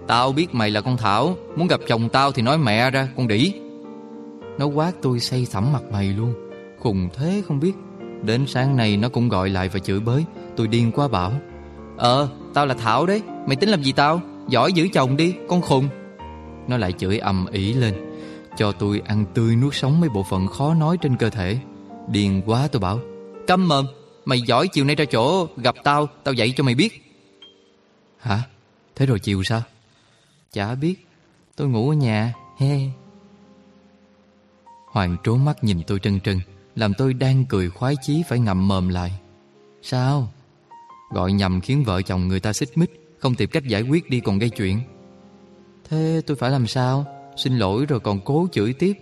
[0.06, 3.28] Tao biết mày là con Thảo, Muốn gặp chồng tao thì nói mẹ ra, con
[3.28, 3.52] đỉ
[4.58, 6.34] Nó quát tôi say sẩm mặt mày luôn.
[6.78, 7.72] Khùng thế không biết.
[8.22, 10.24] Đến sáng nay nó cũng gọi lại và chửi bới.
[10.56, 11.32] Tôi điên quá bảo
[11.96, 14.20] Ờ tao là Thảo đấy, Mày tính làm gì tao?
[14.48, 15.88] Giỏi giữ chồng đi, con khùng.
[16.68, 18.05] Nó lại chửi ầm ĩ lên.
[18.56, 21.58] Cho tôi ăn tươi nuốt sống mấy bộ phận khó nói trên cơ thể.
[22.08, 23.00] Điên quá, tôi bảo,
[23.46, 23.86] Câm mồm,
[24.24, 27.02] Mày giỏi chiều nay ra chỗ gặp tao Tao dạy cho mày biết.
[28.18, 28.42] Hả?
[28.94, 29.62] Thế rồi chiều sao?
[30.52, 31.06] Chả biết,
[31.56, 32.78] Tôi ngủ ở nhà, He.
[34.86, 36.40] Hoàng trố mắt nhìn tôi trân trân,
[36.76, 39.20] Làm tôi đang cười khoái chí phải ngậm mồm lại.
[39.82, 40.32] Sao?
[41.10, 44.20] Gọi nhầm khiến vợ chồng người ta xích mích, Không tìm cách giải quyết đi
[44.20, 44.80] còn gây chuyện.
[45.88, 47.15] Thế tôi phải làm sao?
[47.36, 48.92] Xin lỗi rồi còn cố chửi tiếp.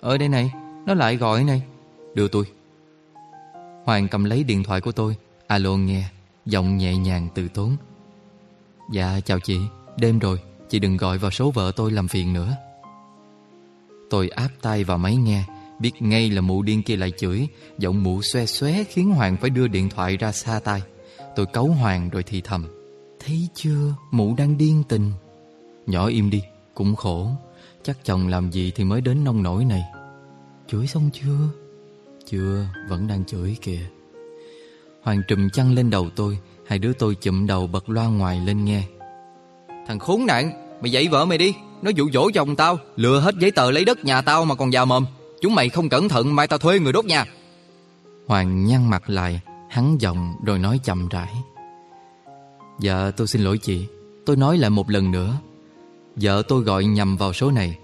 [0.00, 0.52] Ở đây này,
[0.86, 1.62] Nó lại gọi này.
[2.14, 2.44] Đưa tôi.
[3.84, 5.16] Hoàng cầm lấy điện thoại của tôi.
[5.46, 6.04] Alo nghe,
[6.46, 7.76] Giọng nhẹ nhàng từ tốn.
[8.92, 9.58] Dạ chào chị.
[9.96, 10.38] Đêm rồi,
[10.68, 12.56] Chị đừng gọi vào số vợ tôi làm phiền nữa.
[14.10, 15.44] Tôi áp tay vào máy nghe,
[15.78, 17.48] Biết ngay là mụ điên kia lại chửi.
[17.78, 20.82] Giọng mụ xoe xoé khiến Hoàng phải đưa điện thoại ra xa tay
[21.36, 22.66] Tôi cấu Hoàng rồi thì thầm.
[23.20, 25.12] Thấy chưa, mụ đang điên tình.
[25.86, 26.42] Nhỏ im đi,
[26.74, 27.30] Cũng khổ.
[27.84, 29.82] Chắc chồng làm gì thì mới đến nông nổi này.
[30.68, 31.38] Chửi xong chưa?
[32.26, 33.80] Chưa, vẫn đang chửi kìa.
[35.02, 38.64] Hoàng trùm chăn lên đầu tôi, Hai đứa tôi chụm đầu bật loa ngoài lên
[38.64, 38.82] nghe.
[39.86, 41.54] Thằng khốn nạn, Mày dậy vợ mày đi.
[41.82, 44.72] Nó dụ dỗ chồng tao, Lừa hết giấy tờ lấy đất nhà tao mà còn
[44.72, 45.06] già mồm.
[45.40, 47.24] Chúng mày không cẩn thận, mai tao thuê người đốt nhà.
[48.26, 51.32] Hoàng nhăn mặt lại, Hắn giọng rồi nói chậm rãi.
[52.80, 53.86] Dạ tôi xin lỗi chị.
[54.26, 55.34] Tôi nói lại một lần nữa.
[56.16, 57.78] Vợ tôi gọi nhầm vào số này.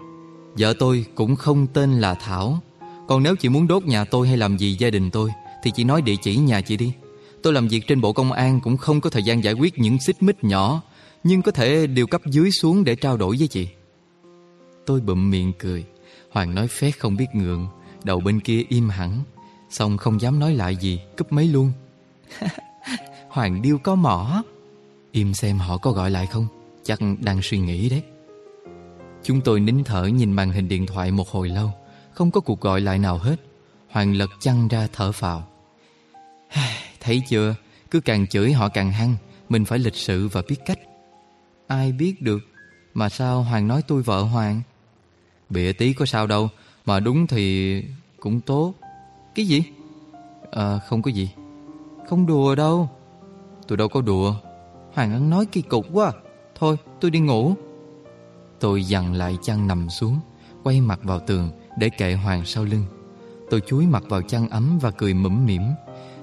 [0.57, 2.59] Vợ tôi cũng không tên là Thảo.
[3.07, 5.29] Còn nếu chị muốn đốt nhà tôi hay làm gì gia đình tôi,
[5.63, 6.93] Thì chị nói địa chỉ nhà chị đi.
[7.43, 9.99] Tôi làm việc trên bộ công an Cũng không có thời gian giải quyết những
[9.99, 10.81] xích mích nhỏ,
[11.23, 13.67] Nhưng có thể điều cấp dưới xuống để trao đổi với chị.
[14.85, 15.85] Tôi bụm miệng cười.
[16.31, 17.67] Hoàng nói phét không biết ngượng,
[18.03, 19.23] Đầu bên kia im hẳn.
[19.69, 21.71] Xong không dám nói lại gì, Cúp máy luôn.
[23.29, 24.43] Hoàng điêu có mỏ.
[25.11, 26.47] Im xem họ có gọi lại không,
[26.83, 28.03] Chắc đang suy nghĩ đấy.
[29.23, 31.71] Chúng tôi nín thở nhìn màn hình điện thoại một hồi lâu,
[32.11, 33.35] Không có cuộc gọi lại nào hết.
[33.89, 35.47] Hoàng lật chăn ra thở phào.
[36.99, 37.55] Thấy chưa?
[37.91, 39.15] Cứ càng chửi họ càng hăng,
[39.49, 40.79] Mình phải lịch sự và biết cách.
[41.67, 42.39] Ai biết được?
[42.93, 44.61] Mà sao Hoàng nói tôi vợ Hoàng?
[45.49, 46.49] Bịa tí có sao đâu,
[46.85, 47.83] Mà đúng thì
[48.19, 48.73] cũng tốt.
[49.35, 49.63] Cái gì?
[50.51, 51.29] À không có gì.
[52.09, 52.89] Không đùa đâu.
[53.67, 54.35] Tôi đâu có đùa.
[54.93, 56.11] Hoàng ăn nói kỳ cục quá.
[56.55, 57.55] Thôi, tôi đi ngủ.
[58.59, 60.19] Tôi dằn lại chăn nằm xuống
[60.63, 62.83] Quay mặt vào tường Để kệ Hoàng sau lưng.
[63.49, 65.61] Tôi chúi mặt vào chăn ấm và cười mỉm mỉm.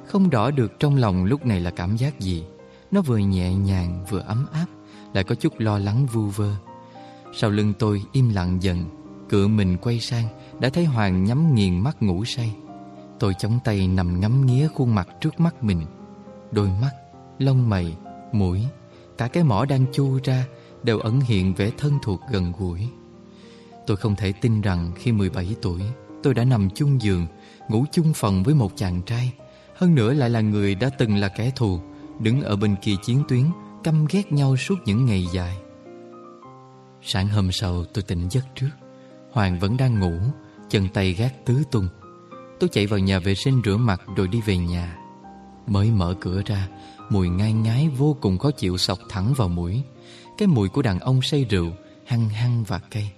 [0.07, 2.45] Không rõ được trong lòng lúc này là cảm giác gì.
[2.91, 4.66] Nó vừa nhẹ nhàng vừa ấm áp
[5.14, 6.55] Lại có chút lo lắng vu vơ.
[7.34, 8.84] Sau lưng tôi im lặng dần
[9.28, 10.28] Cựa mình quay sang
[10.61, 12.55] Đã thấy Hoàng nhắm nghiền mắt ngủ say.
[13.18, 15.82] Tôi chống tay nằm ngắm nghía khuôn mặt trước mắt mình.
[16.51, 16.91] Đôi mắt,
[17.39, 17.97] lông mày,
[18.32, 18.64] mũi
[19.18, 20.45] Cả cái mỏ đang chu ra
[20.87, 22.89] Đều ẩn hiện vẻ thân thuộc gần gũi.
[23.87, 25.80] Tôi không thể tin rằng khi 17 tuổi,
[26.22, 27.26] Tôi đã nằm chung giường,
[27.68, 29.32] Ngủ chung phòng với một chàng trai.
[29.76, 31.80] Hơn nữa lại là người đã từng là kẻ thù,
[32.20, 33.45] Đứng ở bên kia chiến tuyến,
[33.84, 35.57] Căm ghét nhau suốt những ngày dài.
[37.03, 38.70] Sáng hôm sau, tôi tỉnh giấc trước.
[39.32, 40.14] Hoàng vẫn đang ngủ,
[40.70, 41.89] Chân tay gác tứ tung.
[42.61, 44.97] Tôi chạy vào nhà vệ sinh rửa mặt rồi đi về nhà.
[45.66, 46.68] Mới mở cửa ra,
[47.11, 49.82] Mùi ngai ngái vô cùng khó chịu sọc thẳng vào mũi.
[50.39, 51.70] Cái mùi của đàn ông say rượu,
[52.07, 53.12] Hăng hăng và cay.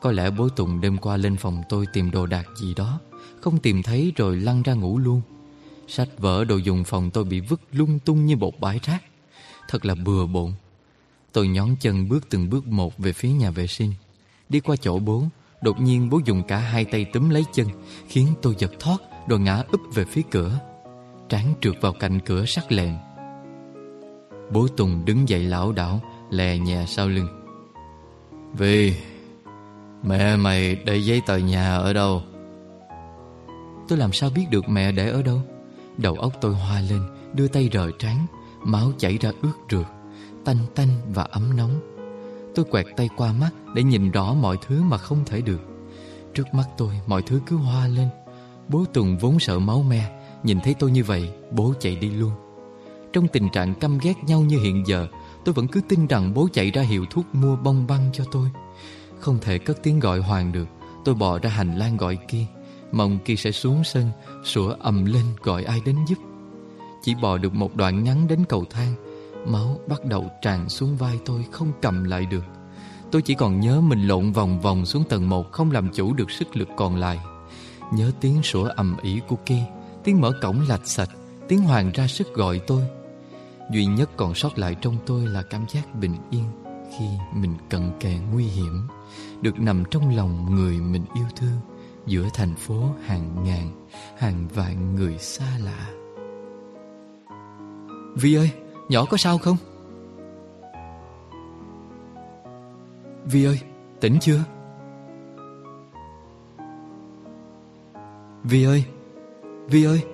[0.00, 3.00] Có lẽ bố Tùng đêm qua lên phòng tôi tìm đồ đạc gì đó,
[3.40, 5.22] Không tìm thấy rồi lăn ra ngủ luôn.
[5.88, 9.02] Sách vở, đồ dùng phòng tôi bị vứt lung tung như bột bãi rác.
[9.68, 10.52] Thật là bừa bộn.
[11.32, 13.92] Tôi nhón chân bước từng bước một về phía nhà vệ sinh.
[14.48, 15.24] Đi qua chỗ bố,
[15.62, 17.66] Đột nhiên bố dùng cả hai tay túm lấy chân,
[18.08, 20.60] Khiến tôi giật thoát Rồi ngã úp về phía cửa.
[21.28, 22.96] Trán trượt vào cạnh cửa sắc lẹn
[24.52, 26.00] Bố Tùng đứng dậy lão đảo
[26.30, 27.28] Lè nhà sau lưng.
[28.52, 28.94] Vì,
[30.02, 32.22] Mẹ mày để giấy tờ nhà ở đâu?
[33.88, 35.42] Tôi làm sao biết được mẹ để ở đâu?
[35.96, 37.02] Đầu óc tôi hoa lên,
[37.32, 38.26] Đưa tay rời trán,
[38.64, 39.86] Máu chảy ra ướt rượt
[40.44, 41.80] Tanh tanh và ấm nóng.
[42.54, 45.60] Tôi quẹt tay qua mắt Để nhìn rõ mọi thứ mà không thể được.
[46.34, 48.08] Trước mắt tôi, mọi thứ cứ hoa lên.
[48.68, 50.10] Bố Tùng vốn sợ máu me,
[50.42, 52.32] Nhìn thấy tôi như vậy, Bố chạy đi luôn.
[53.12, 55.06] Trong tình trạng căm ghét nhau như hiện giờ
[55.44, 58.48] Tôi vẫn cứ tin rằng bố chạy ra hiệu thuốc Mua bông băng cho tôi.
[59.18, 60.66] Không thể cất tiếng gọi Hoàng được.
[61.04, 62.44] Tôi bò ra hành lang gọi kia.
[62.92, 64.10] Mong kia sẽ xuống sân,
[64.44, 66.18] Sủa ầm lên gọi ai đến giúp.
[67.02, 68.94] Chỉ bò được một đoạn ngắn đến cầu thang,
[69.46, 72.44] Máu bắt đầu tràn xuống vai tôi Không cầm lại được.
[73.10, 76.30] Tôi chỉ còn nhớ mình lộn vòng vòng xuống tầng 1 Không làm chủ được
[76.30, 77.18] sức lực còn lại.
[77.92, 79.62] Nhớ tiếng sủa ầm ĩ của kia,
[80.04, 81.10] Tiếng mở cổng lạch sạch
[81.48, 82.82] Tiếng Hoàng ra sức gọi tôi.
[83.70, 86.44] Duy nhất còn sót lại trong tôi là cảm giác bình yên
[86.98, 87.04] Khi
[87.34, 88.88] mình cận kề nguy hiểm,
[89.42, 91.60] Được nằm trong lòng người mình yêu thương,
[92.06, 95.90] Giữa thành phố hàng ngàn, Hàng vạn người xa lạ.
[98.14, 98.50] Vi ơi,
[98.88, 99.56] Nhỏ có sao không?
[103.24, 103.60] Vi ơi,
[104.00, 104.44] Tỉnh chưa?
[108.44, 108.84] Vi ơi
[109.68, 110.04] Vi ơi.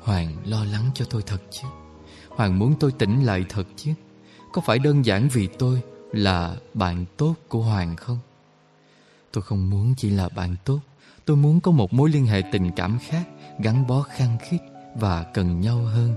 [0.00, 1.68] Hoàng lo lắng cho tôi thật chứ.
[2.38, 3.92] Hoàng muốn tôi tỉnh lại thật chứ?
[4.52, 5.80] Có phải đơn giản vì tôi
[6.12, 8.18] Là bạn tốt của Hoàng không?
[9.32, 10.80] Tôi không muốn chỉ là bạn tốt.
[11.24, 13.28] Tôi muốn có một mối liên hệ tình cảm khác,
[13.58, 14.58] Gắn bó khăng khít
[14.94, 16.14] Và cần nhau hơn.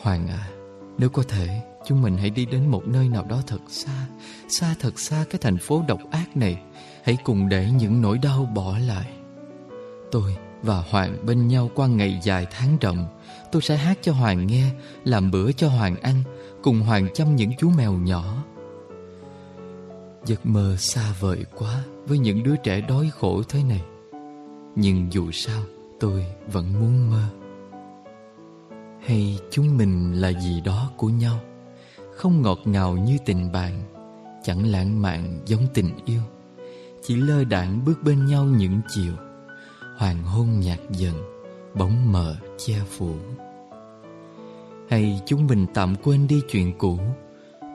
[0.00, 0.50] Hoàng à
[0.98, 4.06] Nếu có thể, Chúng mình hãy đi đến một nơi nào đó thật xa.
[4.48, 6.62] Xa thật xa cái thành phố độc ác này.
[7.04, 9.12] Hãy cùng để những nỗi đau bỏ lại.
[10.10, 13.06] Tôi và Hoàng bên nhau qua ngày dài tháng rộng
[13.52, 14.70] Tôi sẽ hát cho Hoàng nghe,
[15.04, 16.22] Làm bữa cho Hoàng ăn,
[16.62, 18.44] Cùng Hoàng chăm những chú mèo nhỏ.
[20.24, 23.82] Giấc mơ xa vời quá Với những đứa trẻ đói khổ thế này.
[24.76, 25.62] Nhưng dù sao,
[26.00, 27.22] Tôi vẫn muốn mơ.
[29.06, 31.40] Hay chúng mình là gì đó của nhau,
[32.16, 33.82] Không ngọt ngào như tình bạn,
[34.44, 36.22] Chẳng lãng mạn giống tình yêu.
[37.02, 39.12] Chỉ lơ đãng bước bên nhau những chiều,
[39.98, 41.31] Hoàng hôn nhạt dần
[41.74, 43.14] Bóng mờ che phủ.
[44.88, 46.98] Hay chúng mình tạm quên đi chuyện cũ,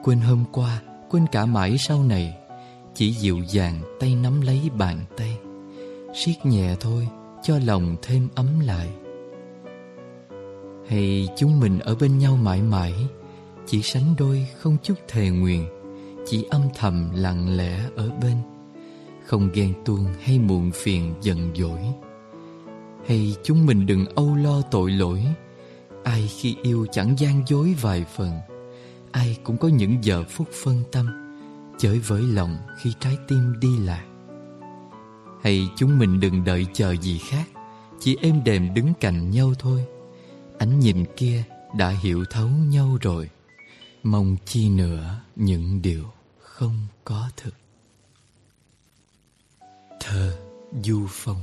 [0.04, 2.36] Quên hôm qua, Quên cả mãi sau này,
[2.94, 5.38] Chỉ dịu dàng tay nắm lấy bàn tay,
[6.14, 7.08] siết nhẹ thôi,
[7.42, 8.88] cho lòng thêm ấm lại.
[10.88, 12.94] Hay chúng mình ở bên nhau mãi mãi,
[13.66, 15.68] chỉ sánh đôi không chút thề nguyện
[16.30, 18.36] chỉ âm thầm lặng lẽ ở bên,
[19.24, 21.80] không ghen tuông hay muộn phiền giận dỗi
[23.08, 25.24] hay chúng mình đừng âu lo tội lỗi.
[26.04, 28.40] Ai khi yêu chẳng gian dối vài phần.
[29.12, 31.06] Ai cũng có những giờ phút phân tâm,
[31.78, 34.04] chới với lòng khi trái tim đi lạc.
[35.42, 37.48] Hay chúng mình đừng đợi chờ gì khác,
[38.00, 39.84] chỉ êm đềm đứng cạnh nhau thôi.
[40.58, 41.42] Ánh nhìn kia
[41.76, 43.30] đã hiểu thấu nhau rồi.
[44.02, 46.04] Mong chi nữa những điều
[46.38, 47.54] không có thực.
[50.00, 50.36] Thơ
[50.82, 51.42] du phong